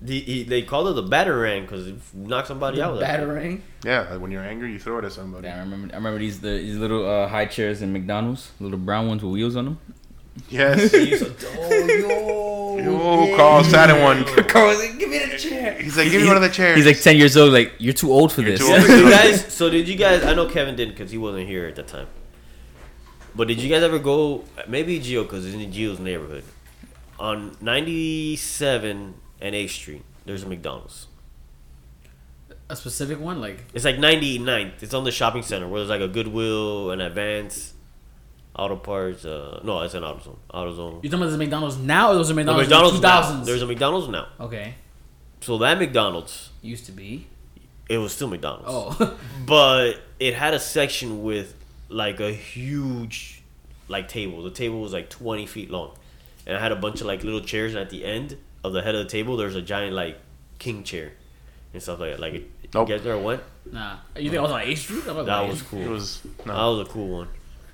[0.05, 2.91] The, he, they called it the batarang because it knocked somebody out.
[2.93, 3.19] with that.
[3.21, 3.61] Battering.
[3.85, 5.47] Yeah, like when you're angry, you throw it at somebody.
[5.47, 5.93] Yeah, I remember.
[5.93, 9.31] I remember these the, these little uh, high chairs in McDonald's, little brown ones with
[9.31, 9.79] wheels on them.
[10.49, 10.91] Yes.
[10.91, 12.99] He used to- oh yo,
[13.31, 14.25] Oh, Karl sat in one.
[14.47, 16.75] Karl was like, "Give me the chair." He's like, give me one of the chairs.
[16.75, 17.53] He's like ten years old.
[17.53, 18.61] Like you're too old for You're this.
[18.69, 18.81] old.
[18.81, 20.23] So you guys, so did you guys?
[20.25, 22.07] I know Kevin didn't because he wasn't here at the time.
[23.35, 24.43] But did you guys ever go?
[24.67, 26.43] Maybe Gio because it's in Gio's neighborhood.
[27.19, 29.13] On 97
[29.43, 31.07] and 8th Street, there's a McDonald's.
[32.69, 34.81] A specific one, like It's like 99th.
[34.81, 37.73] It's on the shopping center where there's like a Goodwill, an Advance,
[38.55, 39.25] Auto Parts.
[39.25, 40.37] Uh, no, it's an AutoZone.
[40.51, 41.03] AutoZone.
[41.03, 43.07] you talking about this McDonald's now or those are The McDonald's, McDonald's in the
[43.43, 43.45] 2000s?
[43.45, 44.27] There's a McDonald's now.
[44.39, 44.75] okay,
[45.41, 47.27] So that McDonald's, used to be.
[47.89, 48.65] it was still McDonald's.
[48.69, 51.53] Oh, but it had a section with
[51.89, 53.43] like a huge
[53.89, 54.41] like table.
[54.41, 55.91] The table was like twenty feet long,
[56.47, 57.73] and I had a bunch of like little chairs.
[57.73, 60.18] And at the end of the head of the table, there's a giant like
[60.59, 61.11] king chair
[61.74, 62.20] and stuff like that.
[62.20, 62.89] Like, it, Nope.
[62.89, 63.41] you guys ever went?
[63.72, 63.97] nah.
[64.18, 65.03] You think I was on Eighth Street?
[65.07, 65.82] I'm like, That was cool.
[65.82, 66.53] It was No.
[66.53, 67.28] that was a cool one.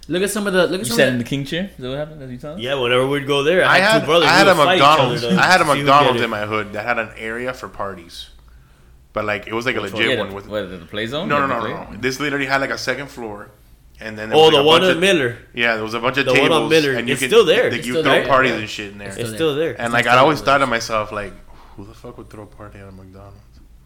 [0.08, 0.64] Look at some of the.
[0.66, 1.66] Look at You some sat of in the, the king chair.
[1.66, 2.24] Is that what happened?
[2.24, 2.60] As you telling?
[2.60, 4.28] Yeah, whenever we'd go there, I I had, had two brothers.
[4.28, 5.24] I had a would fight each other McDonald's.
[5.24, 7.70] I had a see who get McDonald's in my hood that had an area for
[7.70, 8.30] parties,
[9.14, 10.48] but like it was like a Which legit Yeah, one with.
[10.48, 11.30] what, the play zone.
[11.30, 11.98] No, no, no, no, no.
[11.98, 13.52] This literally had like a second floor,
[14.00, 15.38] and then there Oh, was, the a one bunch on of- Miller.
[15.54, 16.60] Yeah, there was a bunch of The one tables.
[16.62, 16.94] on Miller.
[16.94, 17.70] and you It's could, still there.
[17.70, 18.58] that It's you still throw there, parties yeah.
[18.60, 19.08] and shit in there.
[19.10, 19.76] It's It's still there.
[19.80, 21.34] and like I always thought to myself, like,
[21.76, 23.38] who the fuck would throw a party at a McDonald's?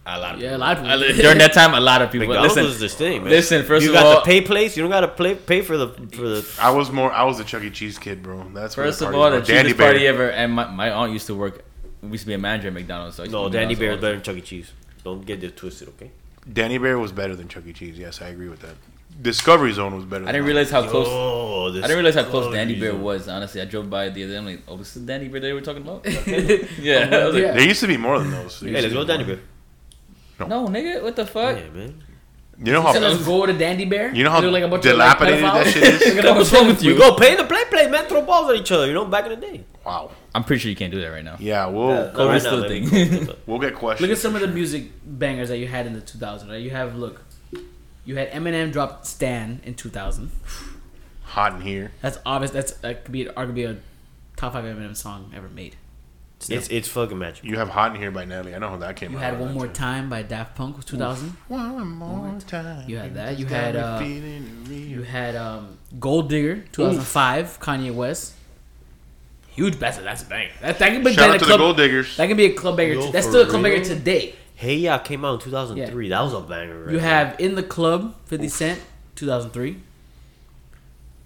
[0.05, 1.21] A lot of Yeah, a lot of I people.
[1.21, 2.27] During that time, a lot of people.
[2.27, 3.29] McDonald's listen, was this thing, man.
[3.31, 4.75] listen, first you of got the pay place.
[4.75, 6.55] You don't got to play pay for the for the.
[6.61, 7.09] I was more.
[7.11, 7.69] I was a Chuck E.
[7.69, 8.45] Cheese kid, bro.
[8.53, 9.41] That's where First the of all, the were.
[9.45, 9.91] Dandy cheapest Bear.
[9.93, 11.63] party ever, and my, my aunt used to work.
[12.01, 13.15] We used to be a manager at McDonald's.
[13.15, 14.41] So I used to No, go to Bear all is better than Chuck E.
[14.41, 14.71] Cheese.
[15.05, 16.11] Don't get this twisted, okay?
[16.51, 17.71] Danny Bear was better than Chuck E.
[17.71, 17.97] Cheese.
[17.97, 18.75] Yes, I agree with that.
[19.21, 20.23] Discovery Zone was better.
[20.23, 21.07] I than didn't realize how close.
[21.09, 23.27] Oh, I didn't realize how close Danny Bear was.
[23.27, 24.37] Honestly, I drove by the other day.
[24.37, 26.05] I'm like, oh, this is Danny Bear they were talking about.
[26.05, 27.51] yeah, I was like, Yeah.
[27.53, 28.59] There used to be more than those.
[28.59, 29.41] There Hey, used let's to go be Danny.
[30.37, 30.47] Bear.
[30.47, 31.57] no, nigga, what the fuck?
[31.57, 32.03] Yeah, man.
[32.63, 34.13] You know So let's how go to Dandy Bear.
[34.13, 36.01] you know how like a bunch dilapidated of, like, that shit is.
[36.15, 36.97] Look at all What's wrong with We you?
[36.97, 38.05] go pay the play, play, man.
[38.05, 38.85] Throw balls at each other.
[38.87, 39.63] You know, back in the day.
[39.85, 40.11] Wow.
[40.35, 41.35] I'm pretty sure you can't do that right now.
[41.39, 42.87] Yeah, we'll Yeah, Cold right is now, still a maybe.
[42.87, 43.29] thing.
[43.47, 44.01] we'll get questions.
[44.07, 46.47] Look at some of the music bangers that you had in the 2000s.
[46.49, 46.61] Right?
[46.61, 47.21] You have look,
[48.05, 50.31] you had Eminem drop "Stan" in 2000.
[51.23, 51.91] hot in here.
[52.01, 52.51] That's obvious.
[52.51, 53.77] That's that could be arguably a
[54.35, 55.75] top five Eminem song ever made.
[56.49, 57.45] It's it's fucking magic.
[57.45, 58.53] You have hot in here by Nelly.
[58.53, 59.23] I know how that came You out.
[59.23, 61.29] had "One More Time" by Daft Punk was 2000.
[61.47, 62.89] One more time.
[62.89, 63.39] You had that.
[63.39, 64.69] You had, me uh.
[64.73, 68.33] You had um, "Gold Digger" 2005, Kanye West.
[69.51, 70.03] Huge best.
[70.03, 70.49] That's a banger.
[70.61, 71.59] That, that can be Shout played out to a the club.
[71.59, 72.17] Gold Diggers.
[72.17, 72.95] That can be a club banger.
[72.95, 73.75] Yo, t- That's still a club real?
[73.75, 74.35] banger today.
[74.63, 76.09] Hey, yeah, came out in 2003.
[76.09, 76.83] That was a banger.
[76.85, 77.09] Right You there.
[77.09, 78.79] have "In the Club" 50 Cent
[79.15, 79.77] 2003.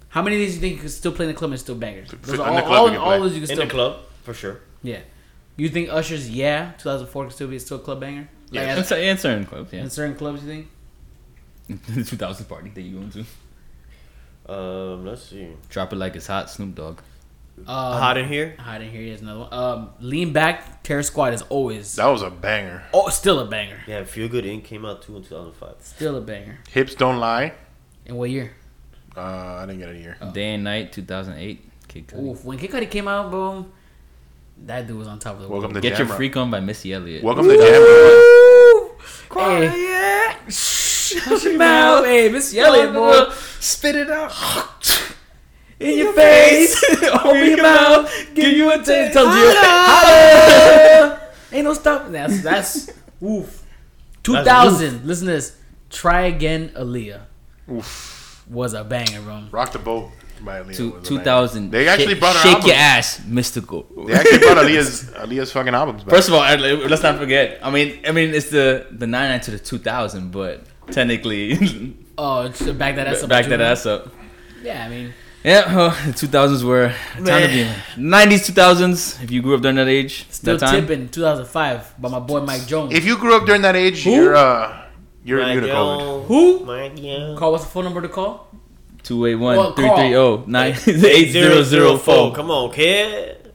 [0.09, 1.59] How many of these do you think you could still play in the club and
[1.59, 2.09] still bangers?
[2.09, 3.19] Those In are the all, club all, we can all play.
[3.19, 4.59] those you can in still the club for sure.
[4.81, 4.99] Yeah.
[5.57, 8.27] You think Usher's "Yeah" 2004 can still be still a club banger?
[8.51, 8.79] Like Yes.
[8.79, 9.81] It's in certain clubs, yeah.
[9.81, 10.67] in certain clubs, you think?
[11.95, 13.25] the 2000 party that you going to.
[14.53, 15.49] Um, let's see.
[15.69, 16.99] Drop it like it's hot, Snoop Dogg.
[17.59, 18.55] Um, Hot in here.
[18.59, 19.01] Hot in here.
[19.01, 19.53] Here's another one.
[19.53, 22.83] Um, Lean Back, Terror Squad is always That was a banger.
[22.93, 23.79] oh still a banger.
[23.87, 24.63] Yeah, Feel Good Inc.
[24.63, 25.75] came out too in 2005.
[25.79, 26.59] Still a banger.
[26.69, 27.53] Hips don't lie.
[28.05, 28.53] In what year?
[29.15, 30.17] Uh, I didn't get it here.
[30.33, 31.63] Day and Night, 2008.
[31.87, 32.19] Kid Cudi.
[32.23, 33.71] Oof, when Kid Cudi came out, boom,
[34.65, 35.75] that dude was on top of the Welcome world.
[35.75, 36.15] to Get your Jamrock.
[36.17, 37.23] freak on by Missy Elliott.
[37.23, 38.93] Welcome to Jam.
[39.59, 43.29] Hey, shut your mouth, hey, Miss Elliott, boy,
[43.59, 44.31] Spit it out.
[45.79, 51.19] in your face, open your mouth, give you a taste, tells you, holla.
[51.51, 52.11] ain't no stopping.
[52.11, 52.89] That's that's
[53.23, 53.63] oof.
[54.23, 55.05] Two thousand.
[55.05, 55.55] Listen to this.
[55.89, 57.21] Try again, Aaliyah
[57.71, 58.43] Oof.
[58.49, 59.43] was a banger, bro.
[59.51, 60.11] Rock the boat
[60.41, 60.75] by Aaliyah.
[60.75, 61.21] Two, was a banger.
[61.23, 61.71] 2000.
[61.71, 62.67] They actually Shake- brought her Shake albums.
[62.67, 64.07] your ass, Mystikal.
[64.07, 66.13] They actually brought Aaliyah's Aaliyah's fucking albums back.
[66.13, 67.59] First of all, let's not forget.
[67.63, 72.59] I mean, I mean, it's the the 99 to the 2000, but technically, Oh, it's
[72.65, 73.29] to back that ass up.
[73.29, 74.09] back that ass up.
[74.61, 75.13] Yeah, I mean,
[75.47, 77.63] Yeah, well, the 2000s were a time to be.
[77.95, 79.23] 90s, 2000s.
[79.23, 80.81] If you grew up during that age, still that time.
[80.85, 82.93] tipping 2005 by my boy Mike Jones.
[82.93, 84.87] if you grew up during that age, you're uh,
[85.23, 86.25] you're My immune to COVID.
[86.25, 86.65] Who?
[86.65, 87.37] my yo.
[87.37, 88.49] Call what's the phone number to call?
[89.03, 92.33] 281 Well, 330 9004.
[92.35, 93.53] Come on, kid.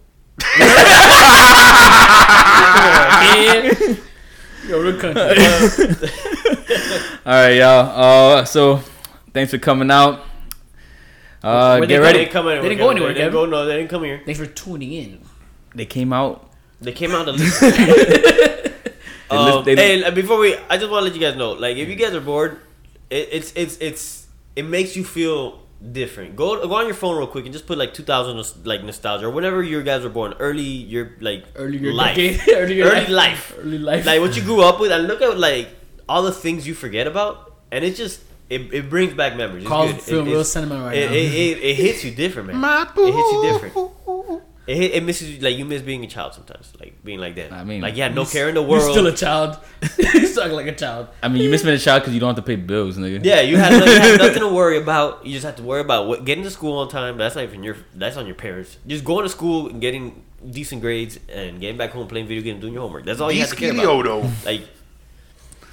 [4.67, 5.23] Yo, real country.
[7.27, 8.39] All right, y'all.
[8.39, 8.81] Uh, so
[9.35, 10.32] thanks for coming out.
[11.43, 11.89] Uh, they get?
[11.89, 12.19] They ready.
[12.21, 12.63] didn't come anywhere.
[12.63, 13.51] They didn't go anywhere, They didn't Kevin.
[13.51, 13.57] go.
[13.57, 14.21] No, they didn't come here.
[14.25, 15.21] Thanks for tuning in.
[15.75, 16.51] They came out.
[16.81, 17.69] They came out to listen.
[19.31, 21.89] um, they- hey, before we, I just want to let you guys know, like, if
[21.89, 22.61] you guys are bored,
[23.11, 24.27] it, it's it's it's
[24.57, 25.61] it makes you feel
[25.93, 26.37] different.
[26.37, 29.31] Go go on your phone real quick and just put like 2000 like nostalgia or
[29.31, 32.41] whenever you guys were born, early your like Earlier life, decade.
[32.57, 33.09] earlier early life.
[33.09, 34.07] life, Early life.
[34.07, 35.69] like what you grew up with, and look at like
[36.09, 38.21] all the things you forget about, and it just
[38.53, 39.65] it, it brings back memories.
[39.65, 40.01] It's good.
[40.03, 41.17] feeling It- real it's- sentimental right it, now.
[41.17, 42.87] It, it, it hits you different, man.
[42.97, 44.43] It hits you different.
[44.65, 47.35] It, hit, it misses you like you miss being a child sometimes, like being like
[47.35, 47.51] that.
[47.53, 48.93] I mean, like you had no care in the You're world.
[48.93, 49.59] still a child.
[49.99, 51.09] You're talking like a child.
[51.21, 53.25] I mean, you miss being a child because you don't have to pay bills, nigga.
[53.25, 55.27] yeah, you had, no- you had nothing to worry about.
[55.27, 57.19] You just have to worry about what, getting to school on time.
[57.19, 57.77] That's not even your.
[57.93, 58.79] That's on your parents.
[58.87, 62.61] Just going to school and getting decent grades and getting back home playing video games,
[62.61, 63.05] doing your homework.
[63.05, 63.85] That's all you have to care about.
[63.85, 64.45] Disquilioto.
[64.45, 64.63] Like,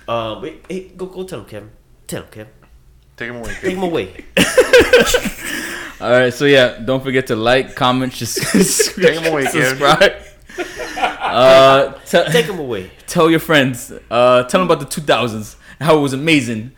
[0.08, 1.70] um, wait, hey, go go tell him, Kevin.
[2.08, 2.54] Tell him, Kevin.
[3.20, 3.54] Take him away.
[3.60, 4.26] Take him away.
[6.00, 8.38] All right, so yeah, don't forget to like, comment, just
[8.96, 10.14] Take him away, subscribe.
[10.98, 12.90] Uh, te- Take him away.
[13.08, 13.92] tell your friends.
[14.10, 16.72] Uh, tell them about the 2000s, how it was amazing,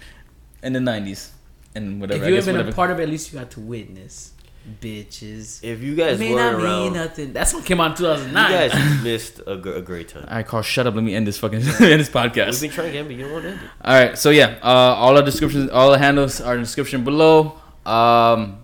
[0.63, 1.29] in the 90s,
[1.75, 2.23] and whatever.
[2.23, 2.71] if you have been whatever.
[2.71, 4.31] a part of it, at least you got to witness.
[4.79, 5.63] Bitches.
[5.63, 7.33] If you guys It may weren't not mean around, you nothing.
[7.33, 8.51] That's what came out in 2009.
[8.51, 10.25] You guys missed a, great time.
[10.27, 10.93] All right, Karl, shut up.
[10.93, 12.33] Let me end this fucking end this podcast.
[12.33, 12.61] We've podcast.
[12.61, 13.69] been trying again, but you don't want to end it.
[13.83, 17.03] All right, so yeah, uh, all our descriptions, all the handles are in the description
[17.03, 17.59] below.
[17.85, 18.59] Um,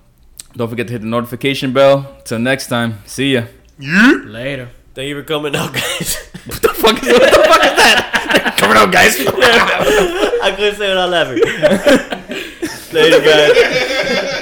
[0.56, 2.18] don't forget to hit the notification bell.
[2.26, 3.46] Till next time, see ya.
[3.80, 4.22] Yeah.
[4.24, 4.70] Later.
[4.94, 6.32] Thank you for coming out, guys.
[6.48, 8.56] What the fuck is, what the fuck is that?
[8.58, 9.16] Coming out, guys.
[9.20, 11.44] I couldn't say it without laughing.
[12.94, 14.34] Later, guys.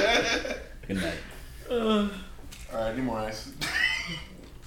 [1.76, 2.08] All
[2.72, 3.52] right, need more ice.